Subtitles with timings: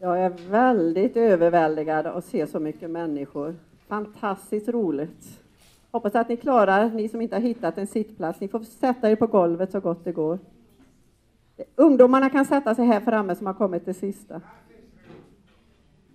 [0.00, 3.54] Jag är väldigt överväldigad att se så mycket människor.
[3.88, 5.42] Fantastiskt roligt.
[5.90, 8.40] Hoppas att ni klarar, ni som inte har hittat en sittplats.
[8.40, 10.38] Ni får sätta er på golvet så gott det går.
[11.76, 14.40] Ungdomarna kan sätta sig här framme som har kommit till sista.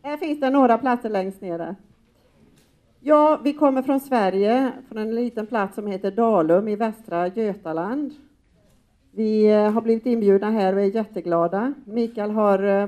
[0.04, 1.76] Här finns det några platser längst ner
[3.00, 8.14] Ja, vi kommer från Sverige, från en liten plats som heter Dalum i västra Götaland.
[9.12, 11.74] Vi eh, har blivit inbjudna här och är jätteglada.
[11.86, 12.88] Mikael har, eh,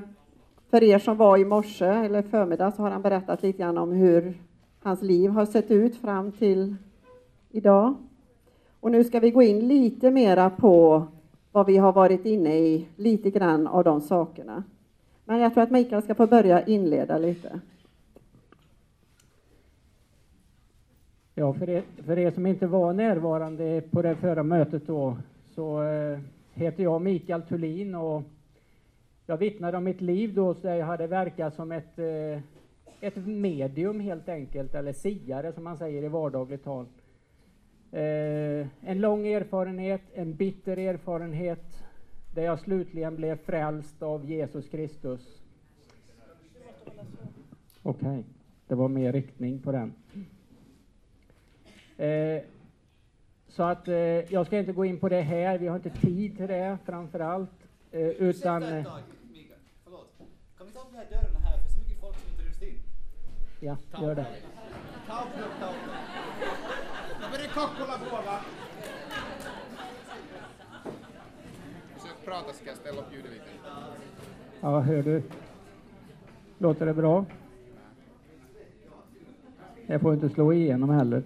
[0.73, 3.91] för er som var i morse eller förmiddag, så har han berättat lite grann om
[3.91, 4.34] hur
[4.79, 6.75] hans liv har sett ut fram till
[7.52, 7.95] idag.
[8.79, 11.07] Och nu ska vi gå in lite mera på
[11.51, 14.63] vad vi har varit inne i, lite grann av de sakerna.
[15.25, 17.59] Men jag tror att Mikael ska få börja inleda lite.
[21.35, 25.17] Ja, för er, för er som inte var närvarande på det förra mötet då,
[25.55, 26.20] så eh,
[26.53, 28.23] heter jag Mikael Thulin och
[29.26, 32.41] jag vittnade om mitt liv då, så jag hade verkat som ett, eh,
[33.02, 36.85] ett medium helt enkelt, eller siare som man säger i vardagligt tal.
[37.91, 41.84] Eh, en lång erfarenhet, en bitter erfarenhet,
[42.34, 45.43] där jag slutligen blev frälst av Jesus Kristus.
[47.84, 48.24] Okej, okay.
[48.68, 49.93] det var mer riktning på den.
[51.98, 52.43] Eh,
[53.48, 53.96] så att eh,
[54.34, 57.20] jag ska inte gå in på det här, vi har inte tid till det framför
[57.20, 57.62] allt.
[57.94, 58.63] Eh, utan...
[58.63, 59.60] Ursäkta ett tag, Mikael.
[59.84, 60.10] Förlåt.
[60.58, 62.62] Kan vi ta upp de här dörrarna här, för så mycket folk som inte ryms
[62.62, 62.82] in?
[63.60, 64.28] Ja, gör det.
[65.08, 65.97] Ta upp dem, ta upp dem.
[67.22, 68.40] Nu börjar Kokkola våga.
[71.97, 73.44] Försök prata ska jag ställa upp ljudet lite.
[74.62, 75.24] Ja, hör du?
[76.58, 77.25] Låter det bra?
[79.88, 81.24] Jag får inte slå igenom heller.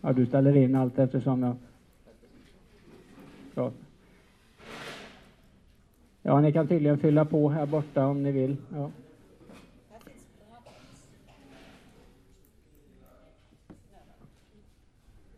[0.00, 1.56] Ja, du ställer in allt eftersom jag
[3.54, 3.78] pratar.
[6.22, 8.56] Ja, ni kan tydligen fylla på här borta om ni vill.
[8.72, 8.90] Ja.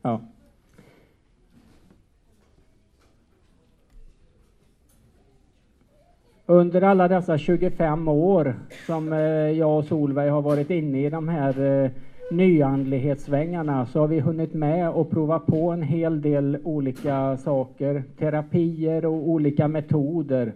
[0.02, 0.20] Ja.
[6.46, 8.54] Under alla dessa 25 år
[8.86, 9.18] som eh,
[9.50, 11.90] jag och Solveig har varit inne i de här eh,
[12.30, 19.06] nyandlighetssvängarna så har vi hunnit med och prova på en hel del olika saker, terapier
[19.06, 20.52] och olika metoder.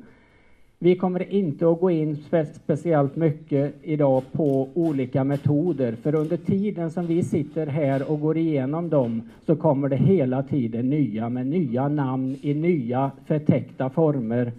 [0.78, 6.36] Vi kommer inte att gå in spe speciellt mycket idag på olika metoder, för under
[6.36, 11.28] tiden som vi sitter här och går igenom dem så kommer det hela tiden nya
[11.28, 14.52] med nya namn i nya förtäckta former.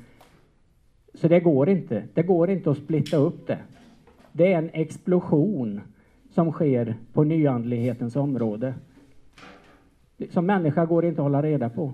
[1.13, 2.03] Så det går inte.
[2.13, 3.57] Det går inte att splitta upp det.
[4.31, 5.81] Det är en explosion
[6.35, 8.73] som sker på nyandlighetens område.
[10.29, 11.93] Som människa går det inte att hålla reda på.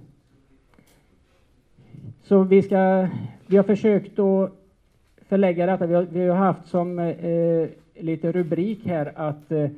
[2.24, 3.08] Så vi, ska,
[3.48, 4.52] vi har försökt att
[5.28, 5.86] förlägga detta.
[5.86, 9.70] Vi har, vi har haft som eh, lite rubrik här att eh,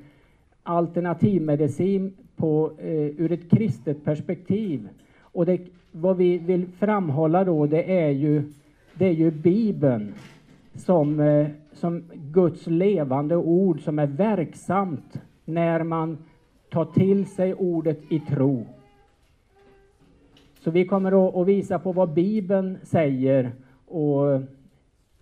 [0.64, 4.90] alternativmedicin på, eh, ur ett kristet perspektiv.
[5.20, 8.44] Och det, vad vi vill framhålla då, det är ju,
[8.94, 10.14] det är ju Bibeln
[10.76, 16.18] som eh, som Guds levande ord som är verksamt när man
[16.70, 18.66] tar till sig ordet i tro.
[20.60, 23.52] Så vi kommer att visa på vad Bibeln säger
[23.88, 24.42] och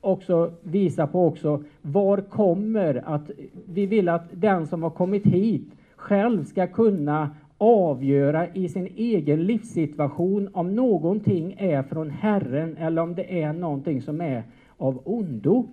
[0.02, 3.32] också visa på också var kommer att
[3.66, 9.44] vi vill att den som har kommit hit själv ska kunna avgöra i sin egen
[9.44, 14.44] livssituation om någonting är från Herren eller om det är någonting som är
[14.78, 15.68] av ondo.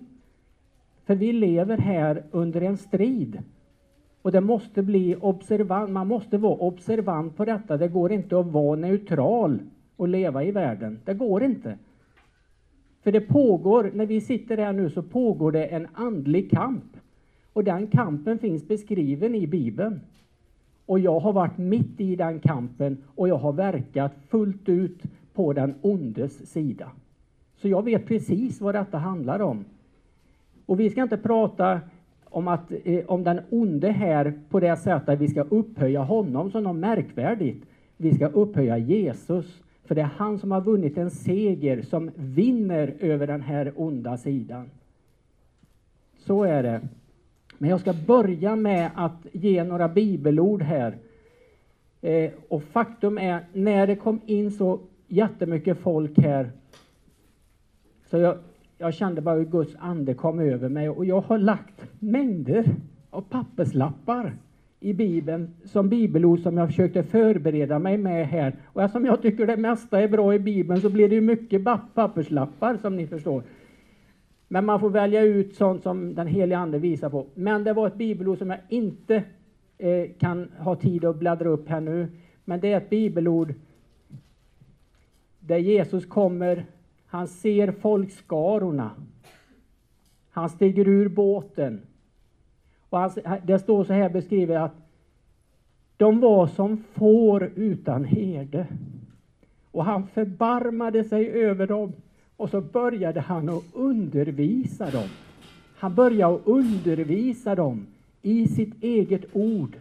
[1.09, 3.39] För vi lever här under en strid.
[4.21, 7.77] Och det måste bli observant, man måste vara observant på detta.
[7.77, 9.59] Det går inte att vara neutral
[9.95, 10.99] och leva i världen.
[11.05, 11.77] Det går inte.
[13.03, 16.97] För det pågår, när vi sitter här nu så pågår det en andlig kamp.
[17.53, 20.01] Och den kampen finns beskriven i Bibeln.
[20.85, 25.03] Och jag har varit mitt i den kampen och jag har verkat fullt ut
[25.33, 26.91] på den ondes sida.
[27.55, 29.65] Så jag vet precis vad detta handlar om.
[30.69, 31.81] Och vi ska inte prata
[32.23, 36.51] om, att, eh, om den onde här på det sättet att vi ska upphöja honom
[36.51, 37.65] som något märkvärdigt.
[37.97, 42.93] Vi ska upphöja Jesus, för det är han som har vunnit en seger som vinner
[42.99, 44.69] över den här onda sidan.
[46.17, 46.81] Så är det.
[47.57, 50.97] Men jag ska börja med att ge några bibelord här.
[52.01, 56.51] Eh, och faktum är, när det kom in så jättemycket folk här,
[58.09, 58.37] så jag,
[58.81, 62.65] jag kände bara hur Guds ande kom över mig och jag har lagt mängder
[63.09, 64.35] av papperslappar
[64.79, 68.55] i Bibeln som bibelord som jag försökte förbereda mig med här.
[68.65, 71.63] Och eftersom jag tycker det mesta är bra i Bibeln så blir det ju mycket
[71.93, 73.43] papperslappar som ni förstår.
[74.47, 77.25] Men man får välja ut sånt som den helige Ande visar på.
[77.33, 79.23] Men det var ett bibelord som jag inte
[79.77, 82.07] eh, kan ha tid att bläddra upp här nu.
[82.45, 83.53] Men det är ett bibelord
[85.39, 86.65] där Jesus kommer,
[87.09, 88.91] han ser folkskarorna.
[90.29, 91.81] Han stiger ur båten.
[92.89, 93.11] Och han,
[93.43, 94.75] det står så här beskrivet att
[95.97, 98.67] de var som får utan herde.
[99.71, 101.93] Och han förbarmade sig över dem
[102.37, 105.07] och så började han att undervisa dem.
[105.75, 107.87] Han började att undervisa dem
[108.21, 109.77] i sitt eget ord.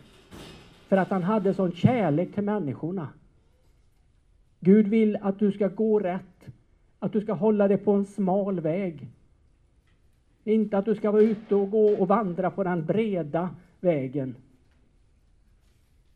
[0.89, 3.09] För att han hade sån kärlek till människorna.
[4.61, 6.49] Gud vill att du ska gå rätt,
[6.99, 9.09] att du ska hålla dig på en smal väg.
[10.45, 13.51] Inte att du ska vara ute och gå och vandra på den breda
[13.81, 14.35] vägen.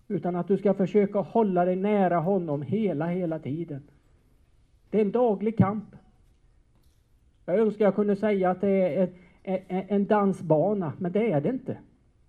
[0.09, 3.83] Utan att du ska försöka hålla dig nära honom hela, hela tiden.
[4.91, 5.85] Det är en daglig kamp.
[7.47, 9.11] Jag önskar jag kunde säga att det är
[9.89, 11.79] en dansbana, men det är det inte.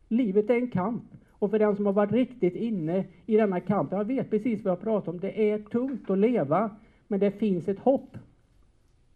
[0.07, 1.03] Livet är en kamp.
[1.29, 4.71] Och för den som har varit riktigt inne i denna kamp, jag vet precis vad
[4.71, 6.69] jag pratar om, det är tungt att leva,
[7.07, 8.17] men det finns ett hopp.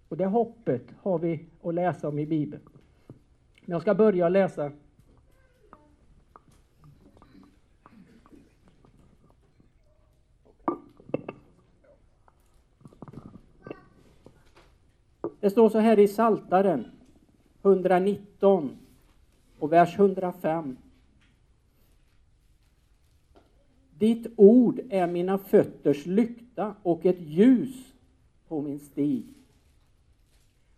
[0.10, 2.64] Och det hoppet har vi att läsa om i Bibeln.
[3.66, 4.72] Jag ska börja läsa
[15.40, 16.86] Det står så här i Saltaren
[17.62, 18.78] 119
[19.60, 20.78] och vers 105.
[23.92, 27.94] Ditt ord är mina fötters lykta och ett ljus
[28.48, 29.37] på min stig.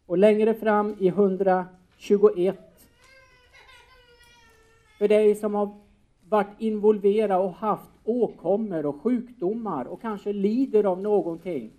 [0.09, 2.57] Och längre fram i 121.
[4.97, 5.69] För dig som har
[6.29, 11.71] varit involverad och haft åkommor och sjukdomar och kanske lider av någonting.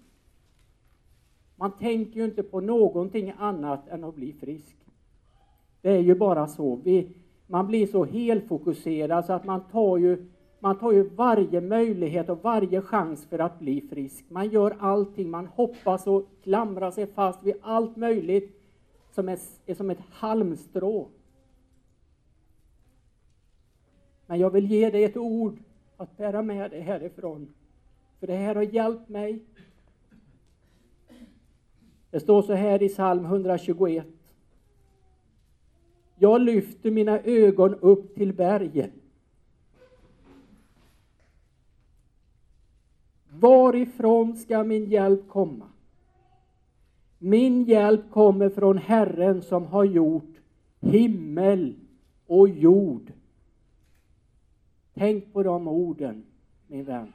[1.57, 4.77] Man tänker ju inte på någonting annat än att bli frisk.
[5.81, 6.77] Det är ju bara så.
[6.85, 7.17] Vi,
[7.47, 10.27] man blir så helfokuserad så att man tar ju
[10.61, 14.25] man tar ju varje möjlighet och varje chans för att bli frisk.
[14.29, 18.61] Man gör allting, man hoppas och klamrar sig fast vid allt möjligt
[19.11, 21.09] som är, är som ett halmstrå.
[24.27, 25.59] Men jag vill ge dig ett ord
[25.97, 27.55] att bära med dig härifrån.
[28.21, 29.43] För det här har hjälpt mig.
[32.11, 34.07] Det står så här i psalm 121.
[36.19, 38.93] Jag lyfter mina ögon upp till berget.
[43.41, 45.69] Varifrån ska min hjälp komma?
[47.19, 50.41] Min hjälp kommer från Herren som har gjort
[50.81, 51.75] himmel
[52.27, 53.13] och jord.
[54.95, 56.25] Tänk på de orden,
[56.67, 57.13] min vän.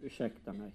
[0.00, 0.72] Ursäkta mig.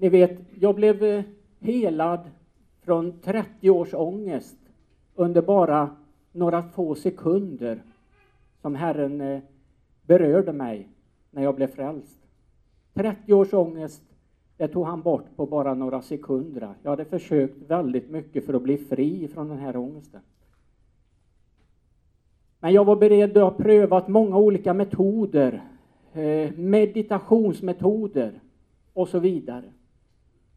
[0.00, 1.24] Ni vet, jag blev eh,
[1.60, 2.20] helad
[2.80, 4.56] från 30 års ångest
[5.14, 5.90] under bara
[6.32, 7.82] några få sekunder
[8.62, 9.40] som Herren eh,
[10.02, 10.88] berörde mig
[11.30, 12.18] när jag blev frälst.
[12.94, 14.02] 30 års ångest,
[14.56, 16.74] det tog han bort på bara några sekunder.
[16.82, 20.20] Jag hade försökt väldigt mycket för att bli fri från den här ångesten.
[22.60, 25.64] Men jag var beredd att ha prövat många olika metoder,
[26.12, 28.40] eh, meditationsmetoder
[28.92, 29.64] och så vidare.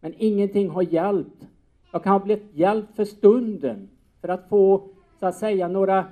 [0.01, 1.47] Men ingenting har hjälpt.
[1.91, 3.89] Jag kan ha blivit hjälpt för stunden,
[4.21, 4.83] för att få
[5.19, 6.05] så att säga några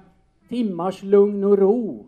[0.50, 2.06] timmars lugn och ro.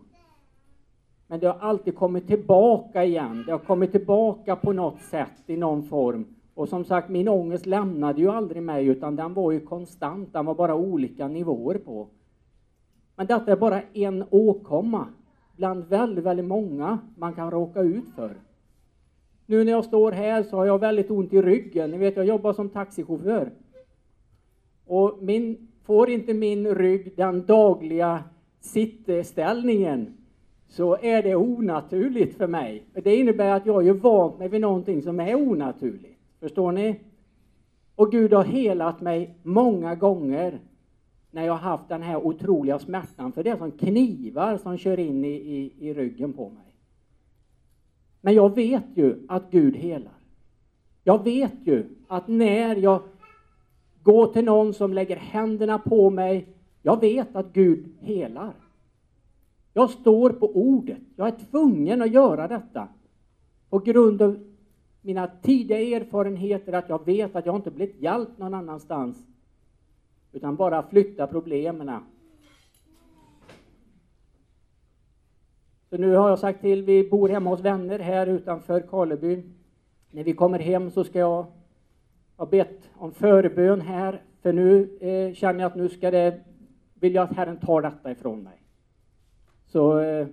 [1.26, 3.42] Men det har alltid kommit tillbaka igen.
[3.46, 6.24] Det har kommit tillbaka på något sätt i någon form.
[6.54, 10.32] Och som sagt, min ångest lämnade ju aldrig mig, utan den var ju konstant.
[10.32, 12.08] Den var bara olika nivåer på.
[13.16, 15.06] Men detta är bara en åkomma
[15.56, 18.36] bland väldigt, väldigt många man kan råka ut för.
[19.46, 21.90] Nu när jag står här så har jag väldigt ont i ryggen.
[21.90, 23.50] Ni vet, jag jobbar som taxichaufför.
[24.86, 28.24] Och min, får inte min rygg den dagliga
[28.60, 30.14] sittställningen
[30.68, 32.84] så är det onaturligt för mig.
[32.94, 36.18] Det innebär att jag är vant mig vid någonting som är onaturligt.
[36.40, 37.00] Förstår ni?
[37.94, 40.60] Och Gud har helat mig många gånger
[41.30, 44.98] när jag har haft den här otroliga smärtan, för det är som knivar som kör
[44.98, 46.71] in i, i, i ryggen på mig.
[48.24, 50.12] Men jag vet ju att Gud helar.
[51.04, 53.02] Jag vet ju att när jag
[54.02, 56.48] går till någon som lägger händerna på mig
[56.82, 58.52] Jag vet att Gud helar.
[59.72, 60.98] Jag står på ordet.
[61.16, 62.88] Jag är tvungen att göra detta.
[63.70, 64.38] På grund av
[65.00, 69.26] mina tidiga erfarenheter att jag vet att jag inte blivit hjälpt någon annanstans.
[70.32, 71.90] Utan bara flytta problemen.
[75.92, 79.42] Så nu har jag sagt till, vi bor hemma hos vänner här utanför Karleby.
[80.10, 81.46] När vi kommer hem så ska jag
[82.36, 86.40] ha bett om förbön här, för nu eh, känner jag att nu ska det,
[86.94, 88.62] vill jag att Herren tar detta ifrån mig.
[89.66, 90.26] Så eh,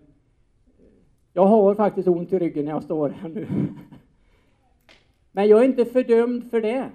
[1.33, 3.47] jag har faktiskt ont i ryggen när jag står här nu.
[5.31, 6.89] Men jag är inte fördömd för det.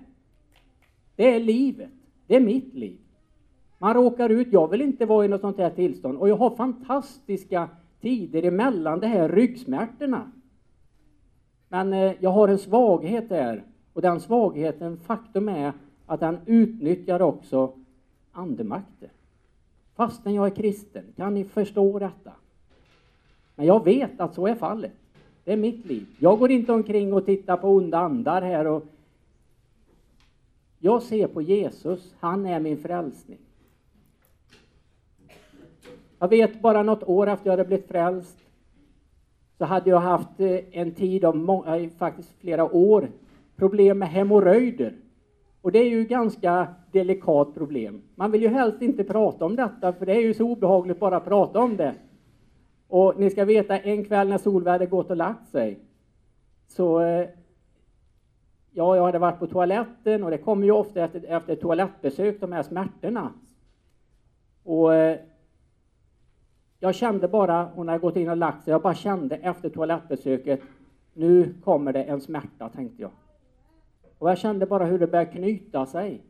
[1.16, 1.90] Det är livet.
[2.26, 2.99] Det är mitt liv.
[3.78, 6.56] Man råkar ut, jag vill inte vara i något sånt här tillstånd och jag har
[6.56, 7.68] fantastiska
[8.04, 10.30] tider emellan de här ryggsmärtorna.
[11.68, 15.73] Men eh, jag har en svaghet där och den svagheten, faktum är
[16.06, 17.73] att den utnyttjar också
[18.32, 19.08] andemakter.
[19.94, 22.32] Fastän jag är kristen, kan ni förstå detta?
[23.54, 24.92] Men jag vet att så är fallet.
[25.44, 26.06] Det är mitt liv.
[26.18, 28.87] Jag går inte omkring och tittar på onda andar här och
[30.78, 33.38] jag ser på Jesus, han är min frälsning.
[36.25, 38.38] Jag vet bara något år efter jag hade blivit frälst
[39.59, 43.09] så hade jag haft eh, en tid av många, eh, faktiskt flera år
[43.57, 44.95] problem med hemorrojder.
[45.61, 48.02] Och det är ju ganska delikat problem.
[48.14, 51.16] Man vill ju helst inte prata om detta för det är ju så obehagligt bara
[51.16, 51.95] att prata om det.
[52.88, 55.78] Och ni ska veta, en kväll när solvädret gått och lagt sig
[56.66, 57.28] så eh,
[58.73, 62.52] Ja, jag hade varit på toaletten och det kommer ju ofta efter, efter toalettbesök, de
[62.52, 63.33] här smärtorna.
[64.62, 64.95] Och
[66.78, 70.61] jag kände bara, hon hade gått in och lagt sig, jag bara kände efter toalettbesöket,
[71.14, 73.11] nu kommer det en smärta, tänkte jag.
[74.19, 76.21] Och jag kände bara hur det började knyta sig.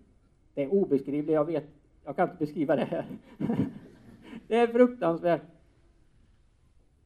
[0.55, 1.65] Det är obeskrivligt, jag vet,
[2.05, 3.07] jag kan inte beskriva det här.
[4.49, 5.43] det är fruktansvärt.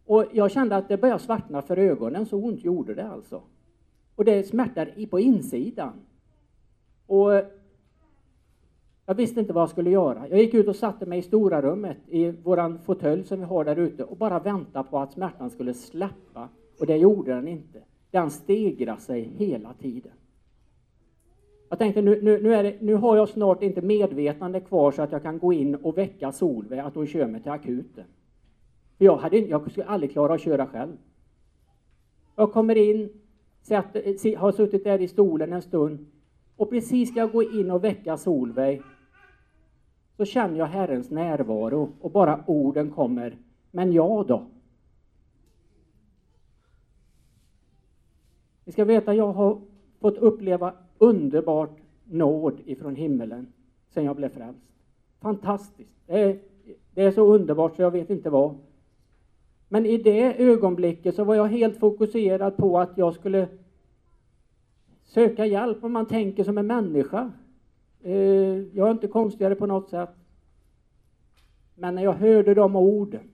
[0.04, 3.42] Och jag kände att det började svartna för ögonen, så ont gjorde det alltså.
[4.14, 5.92] Och det smärtar på insidan.
[7.06, 7.30] Och
[9.08, 10.28] jag visste inte vad jag skulle göra.
[10.28, 13.64] Jag gick ut och satte mig i stora rummet i våran fåtölj som vi har
[13.64, 16.48] där ute och bara väntade på att smärtan skulle släppa.
[16.80, 17.78] Och det gjorde den inte.
[18.10, 20.12] Den stegrade sig hela tiden.
[21.68, 25.12] Jag tänkte nu, nu, nu, det, nu, har jag snart inte medvetande kvar så att
[25.12, 28.04] jag kan gå in och väcka Solveig att hon kör mig till akuten.
[28.98, 30.96] För jag, hade, jag skulle aldrig klara att köra själv.
[32.36, 33.08] Jag kommer in,
[33.62, 36.06] sätter, har suttit där i stolen en stund
[36.56, 38.82] och precis ska jag gå in och väcka Solveig
[40.18, 43.36] så känner jag Herrens närvaro och bara orden kommer.
[43.70, 44.46] Men jag då?
[48.64, 49.60] Ni ska veta, jag har
[50.00, 53.52] fått uppleva underbart nåd ifrån himmelen
[53.90, 54.60] sedan jag blev frälst.
[55.20, 55.90] Fantastiskt.
[56.06, 56.38] Det är,
[56.94, 58.54] det är så underbart så jag vet inte vad.
[59.68, 63.48] Men i det ögonblicket så var jag helt fokuserad på att jag skulle
[65.04, 67.32] söka hjälp om man tänker som en människa.
[68.02, 68.14] Eh,
[68.76, 70.10] jag är inte konstigare på något sätt.
[71.74, 73.30] Men när jag hörde de orden,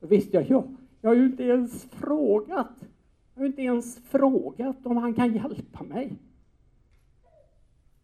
[0.00, 0.64] då visste jag, ja,
[1.00, 2.70] jag har ju inte ens frågat.
[3.34, 6.16] Jag har inte ens frågat om han kan hjälpa mig.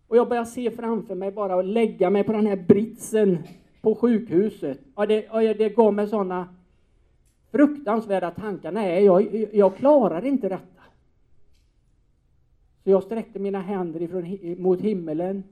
[0.08, 3.38] Och jag börjar se framför mig bara och lägga mig på den här britsen
[3.80, 4.80] på sjukhuset.
[4.94, 6.48] Och det, och det gav mig sådana
[7.50, 8.72] fruktansvärda tankar.
[8.72, 10.75] Nej, jag, jag klarar inte detta.
[12.86, 15.44] Så jag sträckte mina händer ifrån, mot himmelen,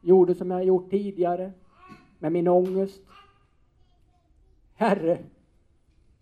[0.00, 1.52] gjorde som jag gjort tidigare,
[2.18, 3.02] med min ångest.
[4.74, 5.18] Herre,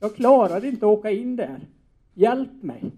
[0.01, 1.61] jag klarar inte att åka in där.
[2.15, 2.93] Hjälp mig.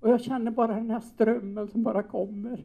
[0.00, 2.64] Och jag känner bara den här strömmen som bara kommer.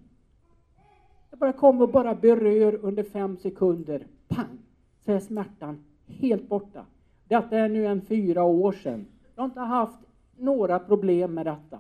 [1.30, 4.08] Jag bara kommer och bara berör under fem sekunder.
[4.28, 4.58] Pang!
[5.06, 6.86] Så är smärtan helt borta.
[7.28, 9.06] Detta är nu en fyra år sedan.
[9.36, 10.00] Jag har inte haft
[10.38, 11.80] några problem med detta.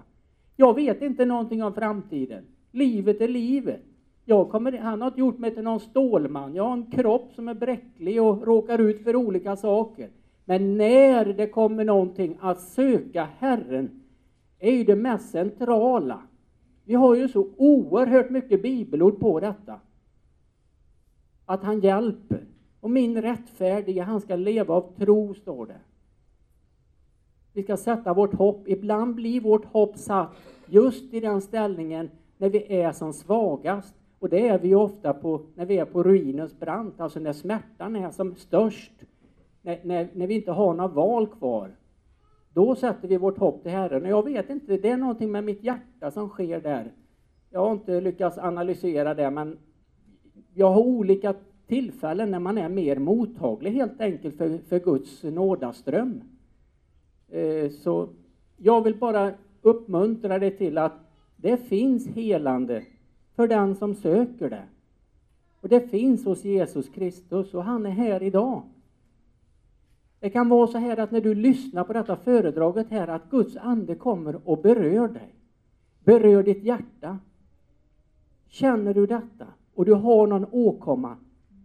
[0.63, 2.43] Jag vet inte någonting om framtiden.
[2.71, 3.81] Livet är livet.
[4.25, 6.55] Jag kommer, han har inte gjort mig till någon stålman.
[6.55, 10.09] Jag har en kropp som är bräcklig och råkar ut för olika saker.
[10.45, 14.01] Men när det kommer någonting att söka Herren
[14.59, 16.21] är ju det mest centrala.
[16.85, 19.79] Vi har ju så oerhört mycket bibelord på detta.
[21.45, 22.45] Att han hjälper.
[22.79, 25.79] Och min rättfärdige, han ska leva av tro, står det.
[27.53, 28.67] Vi ska sätta vårt hopp.
[28.67, 30.35] Ibland blir vårt hopp satt
[30.73, 33.93] just i den ställningen när vi är som svagast.
[34.19, 37.95] Och det är vi ofta på, när vi är på ruinens brant, alltså när smärtan
[37.95, 38.91] är som störst.
[39.61, 41.75] När, när, när vi inte har några val kvar.
[42.53, 44.03] Då sätter vi vårt hopp till Herren.
[44.03, 46.91] Och jag vet inte, det är någonting med mitt hjärta som sker där.
[47.49, 49.57] Jag har inte lyckats analysera det, men
[50.53, 51.35] jag har olika
[51.67, 56.21] tillfällen när man är mer mottaglig helt enkelt för, för Guds nådaström.
[57.29, 58.09] Eh, så
[58.57, 60.93] jag vill bara uppmuntra dig till att
[61.35, 62.83] det finns helande
[63.35, 64.63] för den som söker det.
[65.61, 68.61] Och det finns hos Jesus Kristus och han är här idag.
[70.19, 73.57] Det kan vara så här att när du lyssnar på detta föredraget här att Guds
[73.57, 75.35] ande kommer och berör dig.
[76.03, 77.19] Berör ditt hjärta.
[78.47, 81.17] Känner du detta och du har någon åkomma,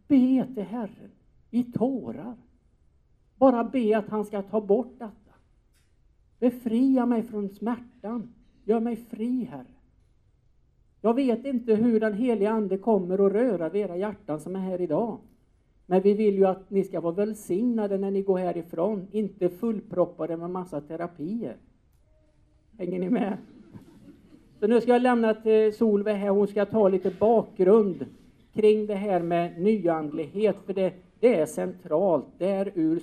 [0.09, 1.11] be till Herren
[1.51, 2.37] i tårar.
[3.37, 5.28] Bara be att han ska ta bort detta.
[6.39, 8.35] Befria mig från smärtan.
[8.65, 9.65] Gör mig fri, Herre.
[11.01, 14.61] Jag vet inte hur den heliga Ande kommer att röra vid era hjärtan som är
[14.61, 15.19] här idag.
[15.87, 20.37] Men vi vill ju att ni ska vara välsignade när ni går härifrån, inte fullproppade
[20.37, 21.57] med massa terapier.
[22.79, 23.37] Hänger ni med?
[24.61, 28.07] Så nu ska jag lämna till Solveig här, hon ska ta lite bakgrund
[28.53, 32.27] kring det här med nyandlighet, för det, det är centralt.
[32.39, 33.03] Det är, ur,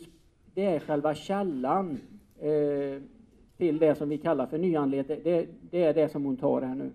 [0.54, 1.98] det är själva källan
[2.40, 3.02] eh,
[3.58, 5.08] till det som vi kallar för nyandlighet.
[5.08, 6.92] Det, det är det som hon tar här nu.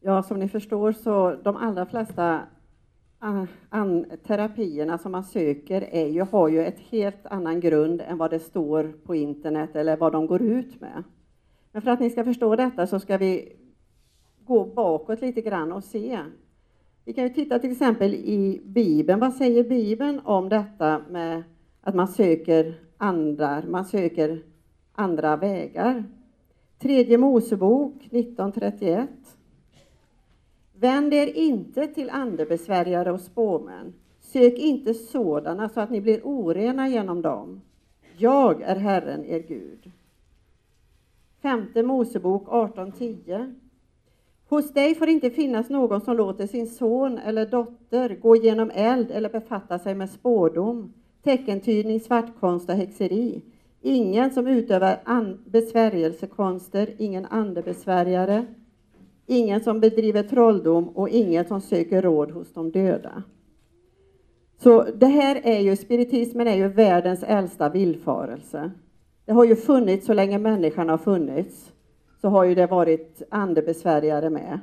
[0.00, 2.40] Ja, som ni förstår så de allra flesta
[3.68, 8.30] an, terapierna som man söker är ju, har ju ett helt annan grund än vad
[8.30, 11.04] det står på internet eller vad de går ut med.
[11.72, 13.52] Men för att ni ska förstå detta så ska vi
[14.44, 16.18] gå bakåt lite grann och se.
[17.04, 19.20] Vi kan ju titta till exempel i Bibeln.
[19.20, 21.42] Vad säger Bibeln om detta med
[21.82, 24.42] att man söker andra, man söker
[24.92, 26.04] andra vägar?
[26.78, 29.10] Tredje Mosebok 1931.
[30.72, 33.94] Vänd er inte till andebesvärjare och spåmän.
[34.20, 37.60] Sök inte sådana så att ni blir orena genom dem.
[38.16, 39.90] Jag är Herren, er Gud.
[41.42, 43.54] Femte Mosebok 18.10.
[44.48, 49.10] Hos dig får inte finnas någon som låter sin son eller dotter gå genom eld
[49.10, 50.92] eller befatta sig med spådom,
[51.24, 53.42] teckentydning, svartkonst och häxeri.
[53.80, 54.98] Ingen som utövar
[55.50, 58.46] besvärjelsekonster, ingen andebesvärjare,
[59.26, 63.22] ingen som bedriver trolldom och ingen som söker råd hos de döda.
[64.58, 68.70] Så det här är ju, spiritismen är ju världens äldsta villfarelse.
[69.24, 71.72] Det har ju funnits så länge människan har funnits,
[72.20, 74.60] så har ju det varit andebesvärjare med.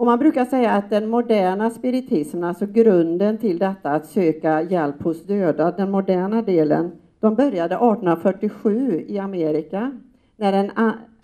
[0.00, 5.02] Och man brukar säga att den moderna spiritismen, alltså grunden till detta att söka hjälp
[5.02, 9.92] hos döda, den moderna delen, de började 1847 i Amerika
[10.36, 10.70] när en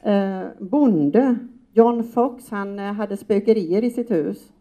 [0.02, 1.36] eh, bonde,
[1.72, 4.52] John Fox, han eh, hade spökerier i sitt hus.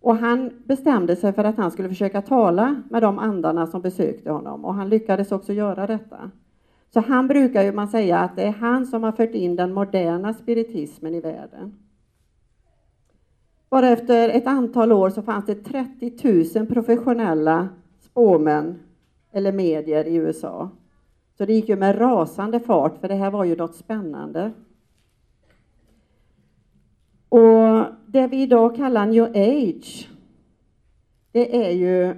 [0.00, 4.30] Och han bestämde sig för att han skulle försöka tala med de andarna som besökte
[4.30, 6.30] honom och han lyckades också göra detta.
[6.94, 9.72] Så han brukar ju man säga att det är han som har fört in den
[9.72, 11.81] moderna spiritismen i världen.
[13.72, 17.68] Bara efter ett antal år så fanns det 30 000 professionella
[18.00, 18.78] spåmän
[19.32, 20.70] eller medier i USA.
[21.38, 24.52] Så det gick ju med rasande fart, för det här var ju något spännande.
[27.28, 30.08] Och det vi idag kallar new age,
[31.30, 32.14] det är ju,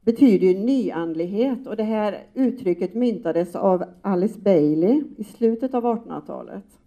[0.00, 6.83] betyder ju nyandlighet och det här uttrycket myntades av Alice Bailey i slutet av 1800-talet.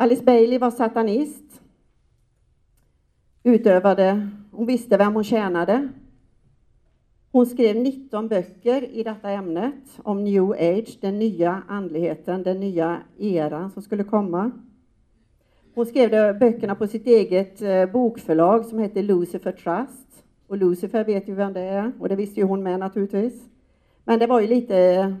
[0.00, 1.62] Alice Bailey var satanist,
[3.42, 5.88] utövade, hon visste vem hon tjänade.
[7.32, 13.02] Hon skrev 19 böcker i detta ämnet om new age, den nya andligheten, den nya
[13.18, 14.50] eran som skulle komma.
[15.74, 20.24] Hon skrev böckerna på sitt eget eh, bokförlag som hette Lucifer Trust.
[20.46, 23.48] Och Lucifer vet ju vem det är, och det visste ju hon med naturligtvis.
[24.04, 25.16] Men det var ju lite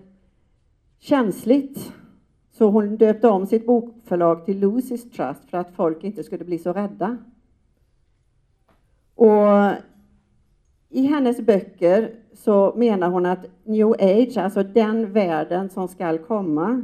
[1.00, 1.92] känsligt,
[2.58, 6.58] så hon döpte om sitt bokförlag till Lucys Trust för att folk inte skulle bli
[6.58, 7.16] så rädda.
[9.14, 9.72] Och
[10.88, 16.82] i hennes böcker så menar hon att new age, alltså den världen som skall komma,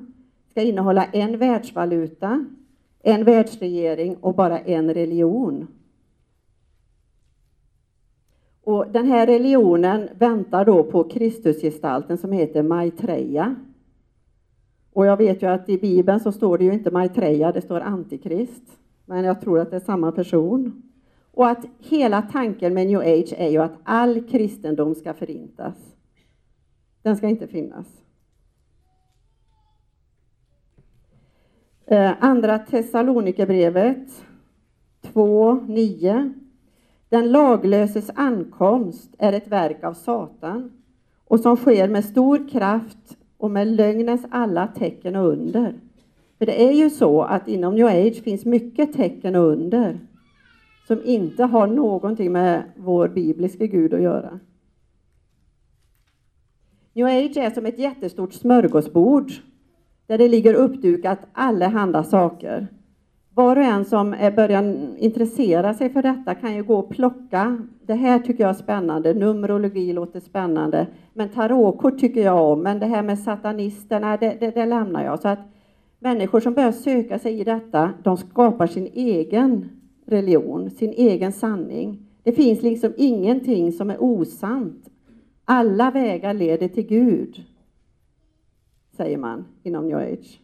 [0.51, 2.45] ska innehålla en världsvaluta,
[3.03, 5.67] en världsregering och bara en religion.
[8.65, 13.57] Och den här religionen väntar då på Kristusgestalten som heter Maitreya.
[14.95, 17.81] Och jag vet ju att i Bibeln så står det ju inte Maitreya, det står
[17.81, 18.79] Antikrist.
[19.05, 20.83] Men jag tror att det är samma person.
[21.31, 25.75] Och att hela tanken med new age är ju att all kristendom ska förintas.
[27.03, 27.87] Den ska inte finnas.
[31.87, 34.25] Eh, Andra Thessalonikerbrevet
[35.03, 36.33] 2.9.
[37.09, 40.73] Den laglöses ankomst är ett verk av Satan
[41.25, 45.75] och som sker med stor kraft och med lögnens alla tecken och under.
[46.39, 50.01] För det är ju så att inom new age finns mycket tecken och under
[50.87, 54.41] som inte har någonting med vår bibliska Gud att göra.
[56.93, 59.33] New age är som ett jättestort smörgåsbord
[60.07, 62.69] där det ligger uppdukat allehanda saker.
[63.35, 67.59] Var och en som eh, börjar intressera sig för detta kan ju gå och plocka.
[67.87, 69.15] Det här tycker jag är spännande.
[69.15, 70.87] Numerologi låter spännande.
[71.13, 72.63] Men tarotkort tycker jag om.
[72.63, 75.21] Men det här med satanisterna, det, det, det lämnar jag.
[75.21, 75.39] Så att
[75.99, 79.69] människor som börjar söka sig i detta, de skapar sin egen
[80.07, 82.07] religion, sin egen sanning.
[82.23, 84.91] Det finns liksom ingenting som är osant.
[85.45, 87.45] Alla vägar leder till Gud,
[88.97, 90.41] säger man inom new age.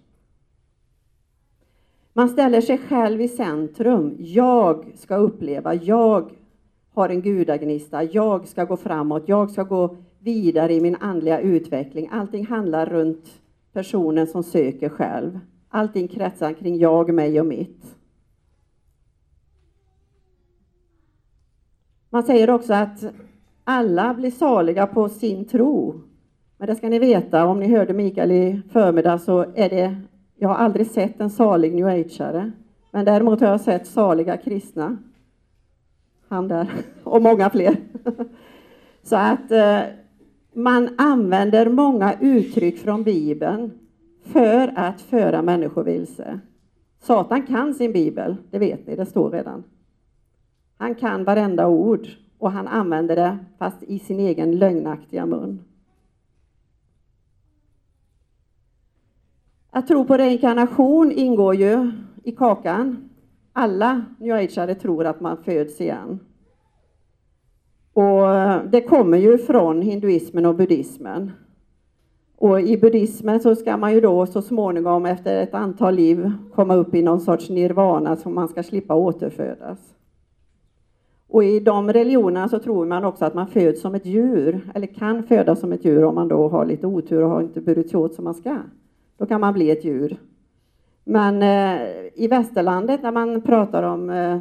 [2.12, 4.16] Man ställer sig själv i centrum.
[4.18, 6.30] Jag ska uppleva, jag
[6.94, 12.08] har en gudagnista, jag ska gå framåt, jag ska gå vidare i min andliga utveckling.
[12.12, 13.40] Allting handlar runt
[13.72, 15.40] personen som söker själv.
[15.68, 17.96] Allting kretsar kring jag, mig och mitt.
[22.10, 23.04] Man säger också att
[23.64, 26.00] alla blir saliga på sin tro.
[26.56, 29.96] Men det ska ni veta, om ni hörde Mikael i förmiddag så är det,
[30.40, 32.52] jag har aldrig sett en salig new ageare.
[32.90, 34.96] Men däremot har jag sett saliga kristna.
[36.28, 36.68] Han där,
[37.04, 37.76] och många fler.
[39.02, 39.80] Så att eh,
[40.52, 43.70] man använder många uttryck från Bibeln
[44.22, 46.40] för att föra människor vilse.
[47.00, 49.64] Satan kan sin bibel, det vet ni, det står redan.
[50.78, 52.06] Han kan varenda ord
[52.38, 55.64] och han använder det fast i sin egen lögnaktiga mun.
[59.70, 63.10] Att tro på reinkarnation ingår ju i kakan.
[63.52, 66.18] Alla new ageare tror att man föds igen.
[67.92, 68.22] Och
[68.70, 71.32] det kommer ju från hinduismen och buddhismen.
[72.36, 76.74] Och i buddhismen så ska man ju då så småningom efter ett antal liv komma
[76.74, 79.94] upp i någon sorts nirvana så man ska slippa återfödas.
[81.28, 84.86] Och i de religionerna så tror man också att man föds som ett djur, eller
[84.86, 87.90] kan födas som ett djur om man då har lite otur och har inte burit
[87.90, 88.56] sig åt som man ska.
[89.20, 90.16] Då kan man bli ett djur.
[91.04, 91.80] Men eh,
[92.14, 94.40] i västerlandet när man pratar om eh,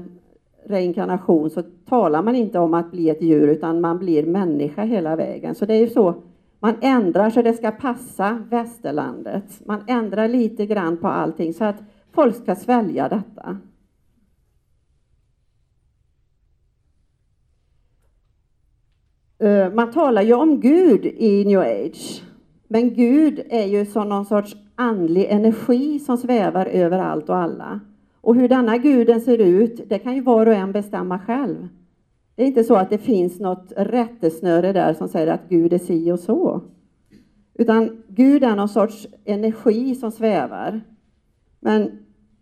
[0.66, 5.16] reinkarnation så talar man inte om att bli ett djur utan man blir människa hela
[5.16, 5.56] vägen.
[5.56, 6.16] Så det är ju så,
[6.60, 9.62] man ändrar så det ska passa västerlandet.
[9.66, 13.58] Man ändrar lite grann på allting så att folk ska svälja detta.
[19.40, 22.24] Eh, man talar ju om Gud i new age.
[22.72, 27.80] Men Gud är ju som någon sorts andlig energi som svävar över allt och alla.
[28.22, 31.68] Och hur denna guden ser ut, det kan ju var och en bestämma själv.
[32.36, 35.78] Det är inte så att det finns något rättesnöre där som säger att Gud är
[35.78, 36.62] si och så.
[37.54, 40.82] Utan Gud är någon sorts energi som svävar.
[41.60, 41.92] Men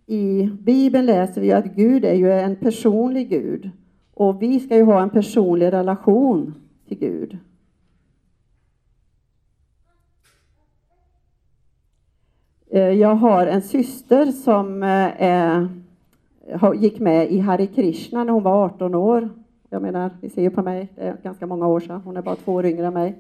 [0.06, 3.69] i Bibeln läser vi att Gud är ju en personlig Gud.
[4.13, 6.54] Och vi ska ju ha en personlig relation
[6.88, 7.38] till Gud.
[12.78, 15.66] Eh, jag har en syster som eh, eh,
[16.48, 19.30] är, gick med i Hare Krishna när hon var 18 år.
[19.70, 22.02] Jag menar, ni ser ju på mig, det är ganska många år sedan.
[22.06, 23.16] Hon är bara två år yngre än mig.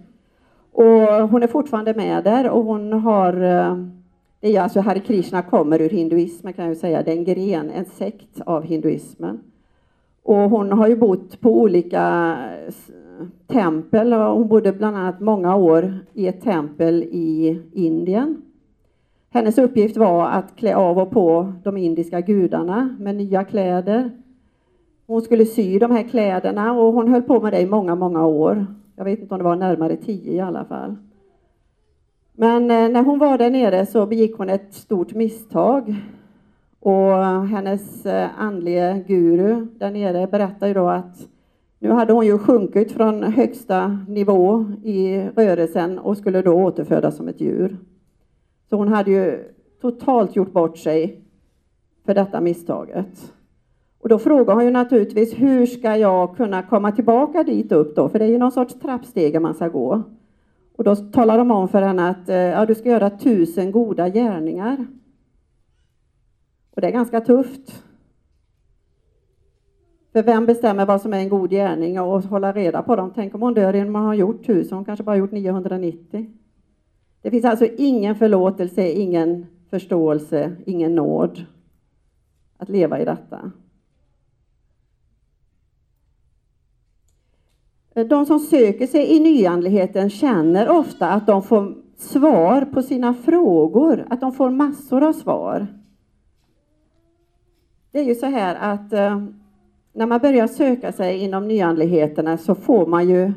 [0.71, 0.83] Och
[1.29, 3.33] hon är fortfarande med där och hon har
[4.39, 7.03] det är alltså Hare Krishna kommer ur hinduismen kan jag säga.
[7.03, 9.39] Det är en gren, en sekt av hinduismen.
[10.23, 12.35] Och hon har ju bott på olika
[13.47, 18.41] tempel och hon bodde bland annat många år i ett tempel i Indien.
[19.37, 24.11] Hennes uppgift var att klä av och på de indiska gudarna med nya kläder.
[25.07, 28.25] Hon skulle sy de här kläderna och hon höll på med det i många, många
[28.25, 28.65] år.
[28.95, 30.95] Jag vet inte om det var närmare tio i alla fall.
[32.33, 35.95] Men eh, när hon var där nere så begick hon ett stort misstag.
[36.79, 37.13] Och
[37.47, 41.27] hennes eh, andlige guru där nere berättade då att
[41.79, 47.27] nu hade hon ju sjunkit från högsta nivå i rörelsen och skulle då återfödas som
[47.27, 47.77] ett djur.
[48.69, 51.21] Så hon hade ju totalt gjort bort sig
[52.05, 53.33] för detta misstaget.
[53.99, 58.09] Och då frågar hon ju naturligtvis hur ska jag kunna komma tillbaka dit upp då?
[58.09, 60.03] För det är ju någon sorts trappstege man ska gå.
[60.77, 64.09] Och då talar de om för henne att eh, ja, du ska göra tusen goda
[64.09, 64.87] gärningar.
[66.71, 67.83] Och det är ganska tufft.
[70.13, 73.11] För vem bestämmer vad som är en god gärning och hålla reda på dem?
[73.15, 76.29] Tänk om hon dör innan man har gjort tusen, hon kanske bara gjort 990.
[77.21, 81.45] Det finns alltså ingen förlåtelse, ingen förståelse, ingen nåd
[82.57, 83.51] att leva i detta.
[87.93, 94.05] De som söker sig i nyandligheten känner ofta att de får svar på sina frågor,
[94.09, 95.67] att de får massor av svar.
[97.91, 99.23] Det är ju så här att eh,
[99.93, 103.33] när man börjar söka sig inom nyandligheterna så får man ju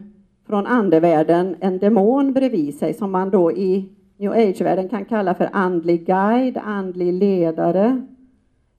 [0.51, 5.49] från andevärlden en demon bredvid sig som man då i new age-världen kan kalla för
[5.53, 8.07] andlig guide, andlig ledare.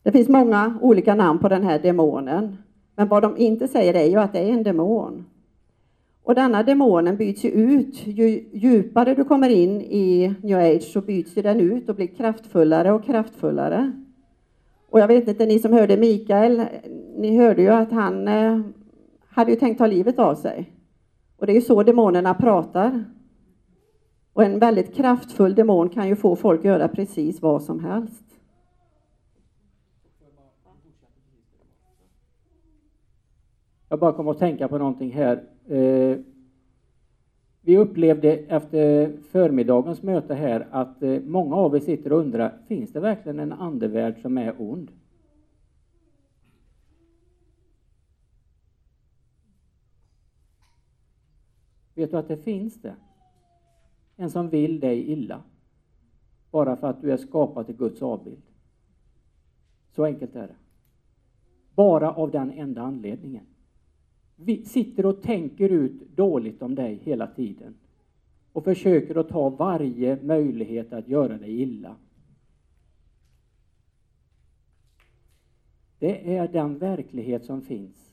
[0.04, 2.58] Det finns många olika namn på den här demonen.
[2.96, 5.26] Men vad de inte säger är ju att det är en demon.
[6.24, 8.08] Och denna demonen byts ju ut.
[8.08, 12.92] Ju djupare du kommer in i new age så byts den ut och blir kraftfullare
[12.92, 13.92] och kraftfullare.
[14.90, 16.64] Och jag vet inte, ni som hörde Mikael,
[17.18, 18.60] ni hörde ju att han eh,
[19.30, 20.72] hade ju tänkt ta livet av sig.
[21.42, 23.04] Och det är ju så demonerna pratar.
[24.34, 28.24] Och en väldigt kraftfull demon kan ju få folk att göra precis vad som helst.
[33.90, 35.44] Jag bara kom att tänka på någonting här.
[35.68, 36.18] Eh,
[37.62, 42.94] vi upplevde efter förmiddagens möte här att eh, många av er sitter och undrar, finns
[42.94, 44.92] det verkligen en andevärld som är ond?
[52.02, 52.96] Vet du att det finns det?
[54.16, 55.44] En som vill dig illa.
[56.52, 58.42] Bara för att du är skapad till Guds avbild.
[59.92, 60.56] Så enkelt är det.
[61.76, 63.46] Bara av den enda anledningen.
[64.36, 67.76] Vi sitter och tänker ut dåligt om dig hela tiden
[68.52, 71.96] och försöker att ta varje möjlighet att göra dig illa.
[76.00, 78.11] Det är den verklighet som finns.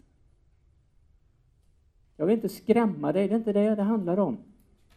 [2.21, 4.37] Jag vill inte skrämma dig, det är inte det det handlar om.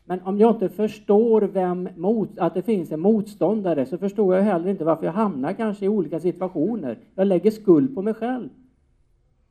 [0.05, 4.43] Men om jag inte förstår vem mot, att det finns en motståndare så förstår jag
[4.43, 6.97] heller inte varför jag hamnar kanske i olika situationer.
[7.15, 8.49] Jag lägger skuld på mig själv.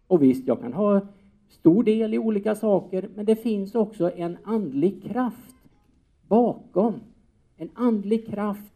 [0.06, 1.00] Och visst, jag kan ha
[1.48, 5.56] stor del i olika saker, men det finns också en andlig kraft
[6.28, 6.94] bakom.
[7.56, 8.74] En andlig kraft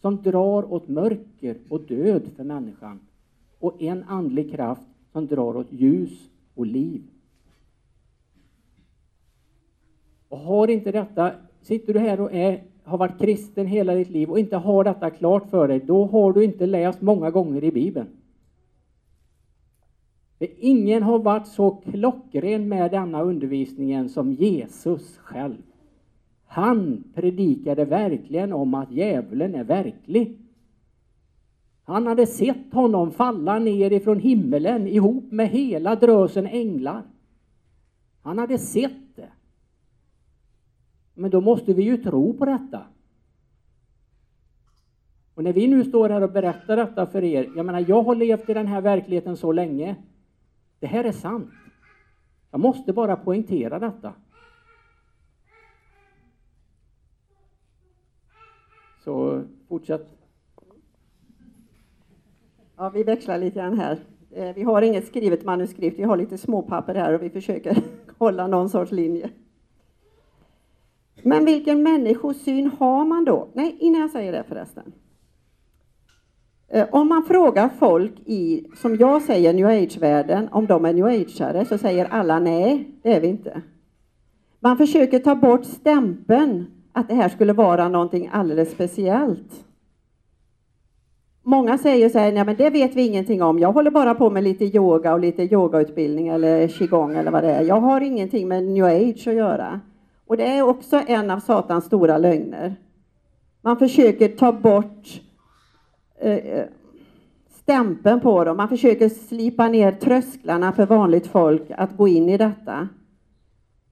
[0.00, 3.00] som drar åt mörker och död för människan.
[3.58, 7.02] Och en andlig kraft som drar åt ljus och liv.
[10.30, 14.30] Och har inte detta, sitter du här och är, har varit kristen hela ditt liv
[14.30, 17.70] och inte har detta klart för dig, då har du inte läst många gånger i
[17.70, 18.06] Bibeln.
[20.38, 25.62] För ingen har varit så klockren med denna undervisningen som Jesus själv.
[26.46, 30.38] Han predikade verkligen om att djävulen är verklig.
[31.84, 37.02] Han hade sett honom falla ner ifrån himmelen ihop med hela drösen änglar.
[38.22, 39.28] Han hade sett det.
[41.20, 42.82] Men då måste vi ju tro på detta.
[45.34, 48.14] Och när vi nu står här och berättar detta för er, jag menar, jag har
[48.14, 49.96] levt i den här verkligheten så länge.
[50.78, 51.50] Det här är sant.
[52.50, 54.12] Jag måste bara poängtera detta.
[59.04, 60.08] Så fortsätt.
[62.76, 63.98] Ja, vi växlar lite grann här.
[64.30, 67.76] Eh, vi har inget skrivet manuskript, vi har lite småpapper här och vi försöker
[68.18, 69.30] hålla någon sorts linje.
[71.22, 73.48] Men vilken människosyn har man då?
[73.52, 74.92] Nej, innan jag säger det förresten.
[76.68, 81.06] Eh, om man frågar folk i, som jag säger, new age-världen, om de är new
[81.06, 83.62] ageare, så säger alla nej, det är vi inte.
[84.60, 89.64] Man försöker ta bort stämpeln att det här skulle vara någonting alldeles speciellt.
[91.42, 93.58] Många säger så här, nej men det vet vi ingenting om.
[93.58, 97.50] Jag håller bara på med lite yoga och lite yogautbildning eller qigong eller vad det
[97.50, 97.62] är.
[97.62, 99.80] Jag har ingenting med new age att göra.
[100.30, 102.76] Och det är också en av Satans stora lögner.
[103.62, 105.20] Man försöker ta bort
[106.20, 106.66] eh, eh,
[107.50, 108.56] stämpeln på dem.
[108.56, 112.88] Man försöker slipa ner trösklarna för vanligt folk att gå in i detta.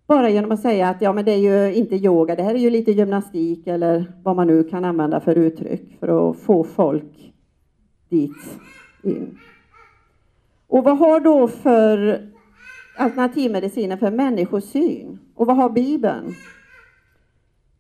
[0.07, 2.59] Bara genom att säga att ja, men det är ju inte yoga, det här är
[2.59, 7.33] ju lite gymnastik eller vad man nu kan använda för uttryck för att få folk
[8.09, 8.59] dit
[9.03, 9.39] in.
[10.67, 12.21] Och vad har då för
[12.99, 15.19] alternativmediciner för människosyn?
[15.35, 16.35] Och vad har Bibeln?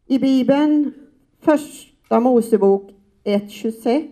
[0.07, 0.92] I Bibeln,
[1.40, 2.90] första Mosebok
[3.24, 4.09] 1.26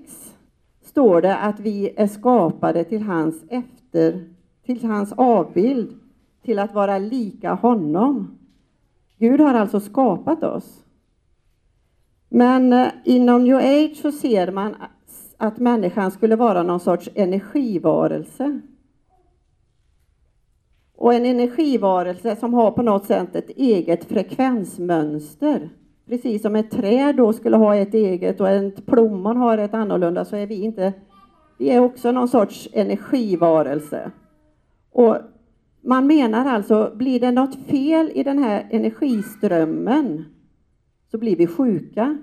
[0.84, 4.28] står det att vi är skapade till hans efter,
[4.66, 6.00] till hans avbild,
[6.42, 8.38] till att vara lika honom.
[9.18, 10.84] Gud har alltså skapat oss.
[12.28, 14.74] Men eh, inom new age så ser man
[15.36, 18.60] att människan skulle vara någon sorts energivarelse.
[20.96, 25.70] Och en energivarelse som har på något sätt ett eget frekvensmönster.
[26.06, 30.24] Precis som ett träd då skulle ha ett eget och ett plommon har ett annorlunda
[30.24, 30.92] så är vi inte,
[31.58, 34.10] vi är också någon sorts energivarelse.
[34.92, 35.16] Och
[35.80, 40.24] man menar alltså, blir det något fel i den här energiströmmen
[41.10, 42.18] så blir vi sjuka.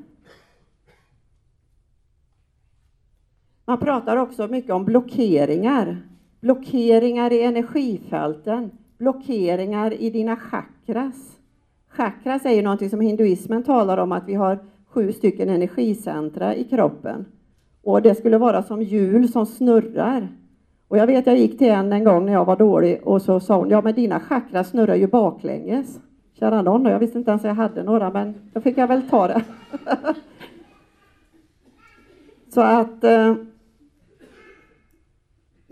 [3.66, 6.13] Man pratar också mycket om blockeringar.
[6.44, 11.40] Blockeringar i energifälten, blockeringar i dina chakras.
[11.90, 16.64] Chakras är ju någonting som hinduismen talar om att vi har sju stycken energicentra i
[16.64, 17.26] kroppen.
[17.84, 20.28] Och det skulle vara som hjul som snurrar.
[20.88, 23.40] Och jag vet, jag gick till en en gång när jag var dålig och så
[23.40, 26.00] sa hon, ja men dina chakras snurrar ju baklänges.
[26.40, 28.88] Kära någon, och jag visste inte ens att jag hade några, men då fick jag
[28.88, 29.44] väl ta det.
[32.54, 33.36] så att eh,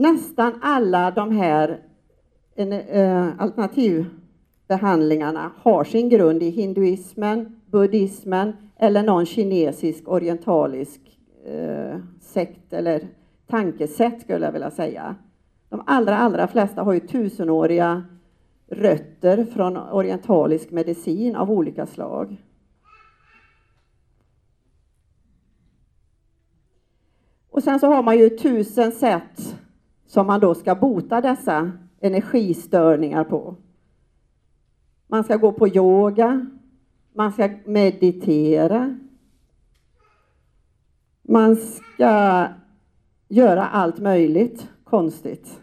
[0.01, 1.79] nästan alla de här
[2.55, 11.01] eh, eh, alternativbehandlingarna har sin grund i hinduismen, buddhismen eller någon kinesisk orientalisk
[11.45, 13.07] eh, sekt eller
[13.47, 15.15] tankesätt skulle jag vilja säga.
[15.69, 18.03] De allra, allra flesta har ju tusenåriga
[18.67, 22.37] rötter från orientalisk medicin av olika slag.
[27.49, 29.55] Och sen så har man ju tusen sätt
[30.11, 33.55] som man då ska bota dessa energistörningar på.
[35.07, 36.45] Man ska gå på yoga,
[37.13, 38.97] man ska meditera,
[41.21, 42.47] man ska
[43.27, 45.61] göra allt möjligt konstigt.